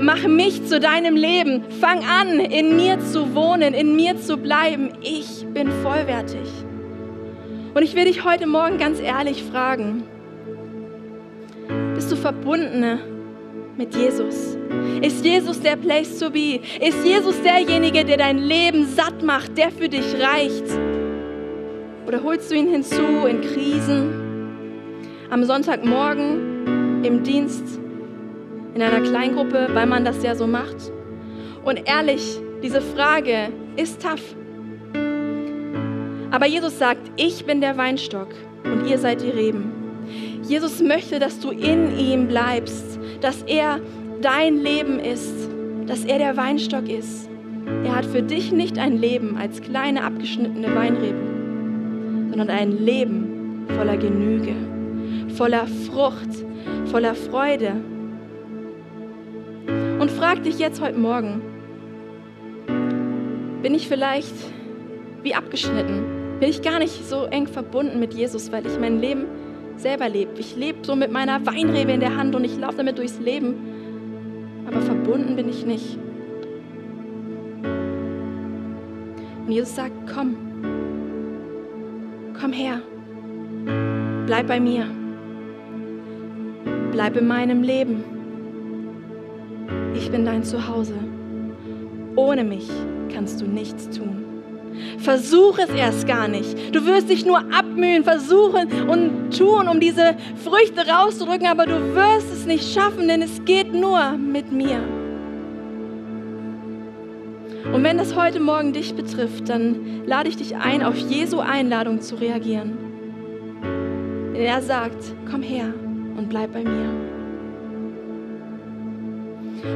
mach 0.00 0.26
mich 0.26 0.64
zu 0.64 0.80
deinem 0.80 1.16
Leben. 1.16 1.64
Fang 1.82 2.02
an, 2.02 2.40
in 2.40 2.76
mir 2.76 2.98
zu 3.00 3.34
wohnen, 3.34 3.74
in 3.74 3.94
mir 3.94 4.18
zu 4.18 4.38
bleiben. 4.38 4.92
Ich 5.02 5.44
bin 5.52 5.70
vollwertig. 5.82 6.48
Und 7.78 7.84
ich 7.84 7.94
will 7.94 8.06
dich 8.06 8.24
heute 8.24 8.48
Morgen 8.48 8.76
ganz 8.76 8.98
ehrlich 8.98 9.44
fragen, 9.44 10.02
bist 11.94 12.10
du 12.10 12.16
verbunden 12.16 12.98
mit 13.76 13.94
Jesus? 13.94 14.58
Ist 15.00 15.24
Jesus 15.24 15.60
der 15.60 15.76
Place 15.76 16.18
to 16.18 16.28
be? 16.28 16.58
Ist 16.80 17.04
Jesus 17.04 17.40
derjenige, 17.40 18.04
der 18.04 18.16
dein 18.16 18.38
Leben 18.38 18.84
satt 18.84 19.22
macht, 19.22 19.56
der 19.56 19.70
für 19.70 19.88
dich 19.88 20.16
reicht? 20.20 20.64
Oder 22.04 22.20
holst 22.24 22.50
du 22.50 22.56
ihn 22.56 22.66
hinzu 22.66 23.26
in 23.28 23.42
Krisen, 23.42 24.48
am 25.30 25.44
Sonntagmorgen 25.44 27.04
im 27.04 27.22
Dienst, 27.22 27.78
in 28.74 28.82
einer 28.82 29.02
Kleingruppe, 29.02 29.68
weil 29.72 29.86
man 29.86 30.04
das 30.04 30.20
ja 30.24 30.34
so 30.34 30.48
macht? 30.48 30.90
Und 31.64 31.88
ehrlich, 31.88 32.40
diese 32.60 32.80
Frage 32.80 33.52
ist 33.76 34.02
tough. 34.02 34.34
Aber 36.30 36.46
Jesus 36.46 36.78
sagt, 36.78 37.10
ich 37.16 37.46
bin 37.46 37.60
der 37.60 37.76
Weinstock 37.78 38.28
und 38.64 38.86
ihr 38.86 38.98
seid 38.98 39.22
die 39.22 39.30
Reben. 39.30 39.72
Jesus 40.42 40.82
möchte, 40.82 41.18
dass 41.18 41.40
du 41.40 41.50
in 41.50 41.98
ihm 41.98 42.28
bleibst, 42.28 42.98
dass 43.20 43.42
er 43.42 43.80
dein 44.20 44.58
Leben 44.58 44.98
ist, 45.00 45.48
dass 45.86 46.04
er 46.04 46.18
der 46.18 46.36
Weinstock 46.36 46.88
ist. 46.88 47.28
Er 47.84 47.96
hat 47.96 48.06
für 48.06 48.22
dich 48.22 48.52
nicht 48.52 48.78
ein 48.78 48.98
Leben 48.98 49.36
als 49.36 49.60
kleine 49.60 50.04
abgeschnittene 50.04 50.74
Weinrebe, 50.74 51.18
sondern 52.30 52.50
ein 52.50 52.72
Leben 52.84 53.66
voller 53.76 53.96
Genüge, 53.96 54.54
voller 55.34 55.66
Frucht, 55.66 56.28
voller 56.86 57.14
Freude. 57.14 57.72
Und 59.98 60.10
frag 60.10 60.42
dich 60.42 60.58
jetzt 60.58 60.80
heute 60.80 60.98
Morgen, 60.98 61.42
bin 63.62 63.74
ich 63.74 63.88
vielleicht 63.88 64.34
wie 65.22 65.34
abgeschnitten? 65.34 66.17
Bin 66.40 66.50
ich 66.50 66.62
gar 66.62 66.78
nicht 66.78 67.08
so 67.08 67.24
eng 67.24 67.46
verbunden 67.46 67.98
mit 67.98 68.14
Jesus, 68.14 68.52
weil 68.52 68.66
ich 68.66 68.78
mein 68.78 69.00
Leben 69.00 69.26
selber 69.76 70.08
lebe. 70.08 70.32
Ich 70.38 70.56
lebe 70.56 70.78
so 70.82 70.94
mit 70.94 71.10
meiner 71.10 71.44
Weinrebe 71.46 71.92
in 71.92 72.00
der 72.00 72.16
Hand 72.16 72.34
und 72.34 72.44
ich 72.44 72.56
laufe 72.58 72.78
damit 72.78 72.98
durchs 72.98 73.18
Leben. 73.18 73.54
Aber 74.66 74.80
verbunden 74.82 75.36
bin 75.36 75.48
ich 75.48 75.64
nicht. 75.64 75.98
Und 79.46 79.52
Jesus 79.52 79.74
sagt, 79.74 79.92
komm, 80.14 80.36
komm 82.38 82.52
her, 82.52 82.82
bleib 84.26 84.46
bei 84.46 84.60
mir, 84.60 84.86
bleib 86.92 87.16
in 87.16 87.26
meinem 87.26 87.62
Leben. 87.62 88.04
Ich 89.94 90.10
bin 90.10 90.24
dein 90.24 90.44
Zuhause. 90.44 90.94
Ohne 92.14 92.44
mich 92.44 92.68
kannst 93.12 93.40
du 93.40 93.46
nichts 93.46 93.88
tun. 93.90 94.27
Versuch 94.98 95.58
es 95.58 95.70
erst 95.70 96.06
gar 96.06 96.28
nicht. 96.28 96.74
Du 96.74 96.84
wirst 96.86 97.08
dich 97.08 97.24
nur 97.24 97.38
abmühen, 97.52 98.04
versuchen 98.04 98.88
und 98.88 99.36
tun, 99.36 99.68
um 99.68 99.80
diese 99.80 100.16
Früchte 100.44 100.86
rauszudrücken, 100.86 101.46
aber 101.46 101.66
du 101.66 101.94
wirst 101.94 102.32
es 102.32 102.46
nicht 102.46 102.72
schaffen, 102.72 103.08
denn 103.08 103.22
es 103.22 103.44
geht 103.44 103.72
nur 103.72 104.12
mit 104.12 104.52
mir. 104.52 104.80
Und 107.72 107.84
wenn 107.84 107.98
das 107.98 108.16
heute 108.16 108.40
Morgen 108.40 108.72
dich 108.72 108.94
betrifft, 108.94 109.48
dann 109.48 110.06
lade 110.06 110.28
ich 110.28 110.36
dich 110.36 110.56
ein, 110.56 110.82
auf 110.82 110.96
Jesu 110.96 111.40
Einladung 111.40 112.00
zu 112.00 112.16
reagieren. 112.16 112.78
Denn 114.34 114.42
er 114.42 114.62
sagt, 114.62 115.04
komm 115.30 115.42
her 115.42 115.74
und 116.16 116.28
bleib 116.28 116.52
bei 116.52 116.62
mir. 116.62 117.08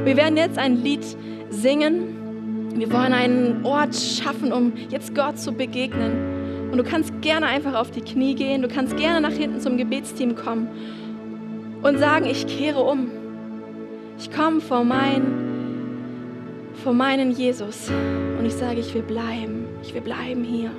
Wir 0.05 0.17
werden 0.17 0.37
jetzt 0.37 0.57
ein 0.57 0.83
Lied 0.83 1.05
singen. 1.49 2.22
Wir 2.75 2.91
wollen 2.91 3.13
einen 3.13 3.65
Ort 3.65 3.95
schaffen, 3.95 4.51
um 4.51 4.73
jetzt 4.89 5.13
Gott 5.13 5.37
zu 5.37 5.51
begegnen. 5.51 6.71
Und 6.71 6.77
du 6.77 6.83
kannst 6.83 7.21
gerne 7.21 7.45
einfach 7.45 7.75
auf 7.75 7.91
die 7.91 8.01
Knie 8.01 8.33
gehen. 8.33 8.63
Du 8.63 8.67
kannst 8.67 8.97
gerne 8.97 9.21
nach 9.21 9.35
hinten 9.35 9.59
zum 9.59 9.77
Gebetsteam 9.77 10.35
kommen 10.35 10.67
und 11.83 11.99
sagen, 11.99 12.25
ich 12.25 12.47
kehre 12.47 12.81
um. 12.81 13.11
Ich 14.17 14.31
komme 14.31 14.59
vor, 14.59 14.83
mein, 14.83 15.21
vor 16.83 16.93
meinen 16.93 17.31
Jesus 17.31 17.91
und 18.39 18.45
ich 18.45 18.53
sage, 18.53 18.79
ich 18.79 18.93
will 18.95 19.03
bleiben. 19.03 19.65
Ich 19.83 19.93
will 19.93 20.01
bleiben 20.01 20.43
hier. 20.43 20.71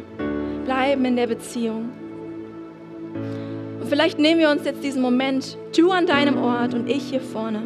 Bleiben 0.65 1.05
in 1.05 1.15
der 1.15 1.29
Beziehung. 1.29 1.91
Und 3.81 3.89
vielleicht 3.89 4.19
nehmen 4.19 4.41
wir 4.41 4.51
uns 4.51 4.65
jetzt 4.65 4.83
diesen 4.83 5.03
Moment, 5.03 5.59
du 5.77 5.91
an 5.93 6.07
deinem 6.07 6.39
Ort 6.39 6.75
und 6.75 6.89
ich 6.89 7.11
hier 7.11 7.21
vorne. 7.21 7.63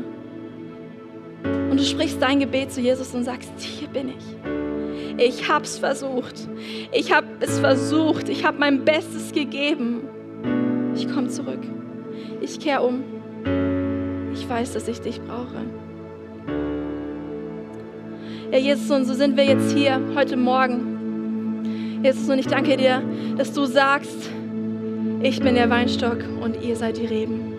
Und 1.45 1.78
du 1.78 1.84
sprichst 1.84 2.20
dein 2.20 2.41
Gebet 2.41 2.72
zu 2.72 2.80
Jesus 2.80 3.14
und 3.14 3.24
sagst, 3.24 3.51
hier 3.59 3.89
bin 3.89 4.09
ich. 4.09 4.24
Ich 5.18 5.49
habe 5.49 5.64
es 5.64 5.78
versucht. 5.78 6.49
Ich 6.93 7.12
habe 7.12 7.26
es 7.41 7.59
versucht. 7.59 8.28
Ich 8.28 8.45
habe 8.45 8.59
mein 8.59 8.84
Bestes 8.84 9.32
gegeben. 9.32 10.03
Ich 10.95 11.09
komme 11.09 11.28
zurück. 11.28 11.61
Ich 12.41 12.59
kehre 12.61 12.82
um. 12.82 13.03
Ich 14.32 14.49
weiß, 14.49 14.74
dass 14.74 14.86
ich 14.86 15.01
dich 15.01 15.20
brauche. 15.20 15.64
Ja, 18.53 18.59
Jesus, 18.59 18.91
und 18.91 19.05
so 19.05 19.14
sind 19.14 19.36
wir 19.36 19.45
jetzt 19.45 19.76
hier 19.76 20.01
heute 20.14 20.36
Morgen. 20.36 22.01
Jesus, 22.03 22.28
und 22.28 22.39
ich 22.39 22.47
danke 22.47 22.76
dir, 22.76 23.03
dass 23.36 23.53
du 23.53 23.66
sagst, 23.66 24.30
ich 25.20 25.41
bin 25.41 25.57
der 25.57 25.68
Weinstock 25.68 26.18
und 26.41 26.62
ihr 26.62 26.76
seid 26.76 26.97
die 26.97 27.07
Reben. 27.07 27.57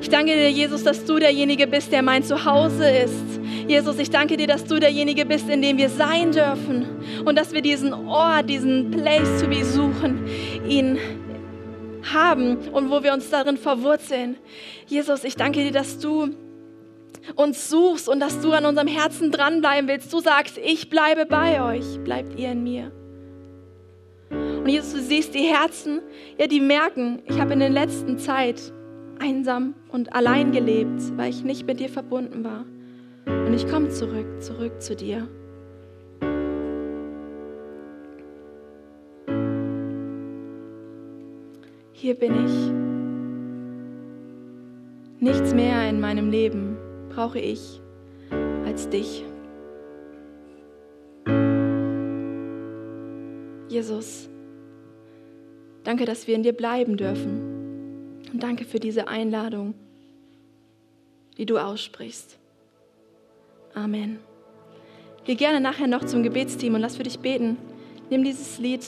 Ich 0.00 0.10
danke 0.10 0.34
dir, 0.34 0.50
Jesus, 0.50 0.84
dass 0.84 1.04
du 1.04 1.18
derjenige 1.18 1.66
bist, 1.66 1.90
der 1.90 2.02
mein 2.02 2.22
Zuhause 2.22 2.88
ist. 2.88 3.40
Jesus, 3.66 3.98
ich 3.98 4.10
danke 4.10 4.36
dir, 4.36 4.46
dass 4.46 4.64
du 4.64 4.78
derjenige 4.78 5.24
bist, 5.24 5.48
in 5.48 5.62
dem 5.62 5.78
wir 5.78 5.88
sein 5.88 6.32
dürfen 6.32 6.86
und 7.24 7.36
dass 7.36 7.52
wir 7.52 7.62
diesen 7.62 7.92
Ort, 7.92 8.48
diesen 8.48 8.90
Place 8.90 9.40
to 9.40 9.48
be 9.48 9.64
suchen, 9.64 10.26
ihn 10.68 10.98
haben 12.12 12.68
und 12.72 12.90
wo 12.90 13.02
wir 13.02 13.12
uns 13.12 13.30
darin 13.30 13.56
verwurzeln. 13.56 14.36
Jesus, 14.86 15.24
ich 15.24 15.34
danke 15.34 15.64
dir, 15.64 15.72
dass 15.72 15.98
du 15.98 16.28
uns 17.34 17.68
suchst 17.68 18.08
und 18.08 18.20
dass 18.20 18.40
du 18.40 18.52
an 18.52 18.66
unserem 18.66 18.88
Herzen 18.88 19.32
dranbleiben 19.32 19.88
willst. 19.88 20.12
Du 20.12 20.20
sagst, 20.20 20.58
ich 20.58 20.90
bleibe 20.90 21.26
bei 21.26 21.62
euch, 21.62 21.98
bleibt 22.04 22.38
ihr 22.38 22.52
in 22.52 22.62
mir. 22.62 22.92
Und 24.30 24.68
Jesus, 24.68 24.92
du 24.92 25.00
siehst 25.00 25.34
die 25.34 25.44
Herzen, 25.44 26.00
ja, 26.38 26.46
die 26.46 26.60
merken, 26.60 27.22
ich 27.26 27.40
habe 27.40 27.52
in 27.52 27.60
der 27.60 27.70
letzten 27.70 28.18
Zeit 28.18 28.72
einsam 29.18 29.74
und 29.88 30.14
allein 30.14 30.52
gelebt, 30.52 31.00
weil 31.16 31.30
ich 31.30 31.44
nicht 31.44 31.66
mit 31.66 31.80
dir 31.80 31.88
verbunden 31.88 32.44
war. 32.44 32.64
Und 33.26 33.54
ich 33.54 33.66
komme 33.68 33.88
zurück, 33.88 34.40
zurück 34.40 34.80
zu 34.80 34.94
dir. 34.94 35.28
Hier 41.92 42.14
bin 42.14 42.34
ich. 42.44 42.72
Nichts 45.18 45.54
mehr 45.54 45.88
in 45.88 45.98
meinem 45.98 46.30
Leben 46.30 46.76
brauche 47.08 47.38
ich 47.38 47.80
als 48.64 48.88
dich. 48.90 49.24
Jesus, 53.68 54.28
danke, 55.84 56.04
dass 56.04 56.26
wir 56.26 56.34
in 56.34 56.42
dir 56.42 56.52
bleiben 56.52 56.96
dürfen. 56.96 57.45
Und 58.32 58.42
danke 58.42 58.64
für 58.64 58.80
diese 58.80 59.08
Einladung, 59.08 59.74
die 61.38 61.46
du 61.46 61.58
aussprichst. 61.58 62.38
Amen. 63.74 64.18
Geh 65.24 65.34
gerne 65.34 65.60
nachher 65.60 65.86
noch 65.86 66.04
zum 66.04 66.22
Gebetsteam 66.22 66.74
und 66.74 66.80
lass 66.80 66.96
für 66.96 67.02
dich 67.02 67.18
beten. 67.18 67.58
Nimm 68.10 68.24
dieses 68.24 68.58
Lied 68.58 68.84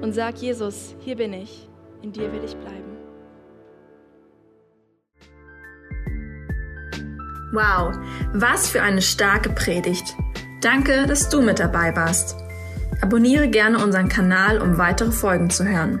und 0.00 0.12
sag 0.12 0.38
Jesus, 0.38 0.94
hier 1.00 1.16
bin 1.16 1.32
ich, 1.32 1.68
in 2.02 2.12
dir 2.12 2.32
will 2.32 2.42
ich 2.44 2.54
bleiben. 2.56 2.92
Wow, 7.52 7.94
was 8.32 8.68
für 8.68 8.80
eine 8.80 9.02
starke 9.02 9.50
Predigt. 9.50 10.16
Danke, 10.62 11.06
dass 11.06 11.28
du 11.28 11.42
mit 11.42 11.58
dabei 11.58 11.94
warst. 11.94 12.36
Abonniere 13.02 13.48
gerne 13.48 13.82
unseren 13.82 14.08
Kanal, 14.08 14.62
um 14.62 14.78
weitere 14.78 15.10
Folgen 15.10 15.50
zu 15.50 15.66
hören. 15.66 16.00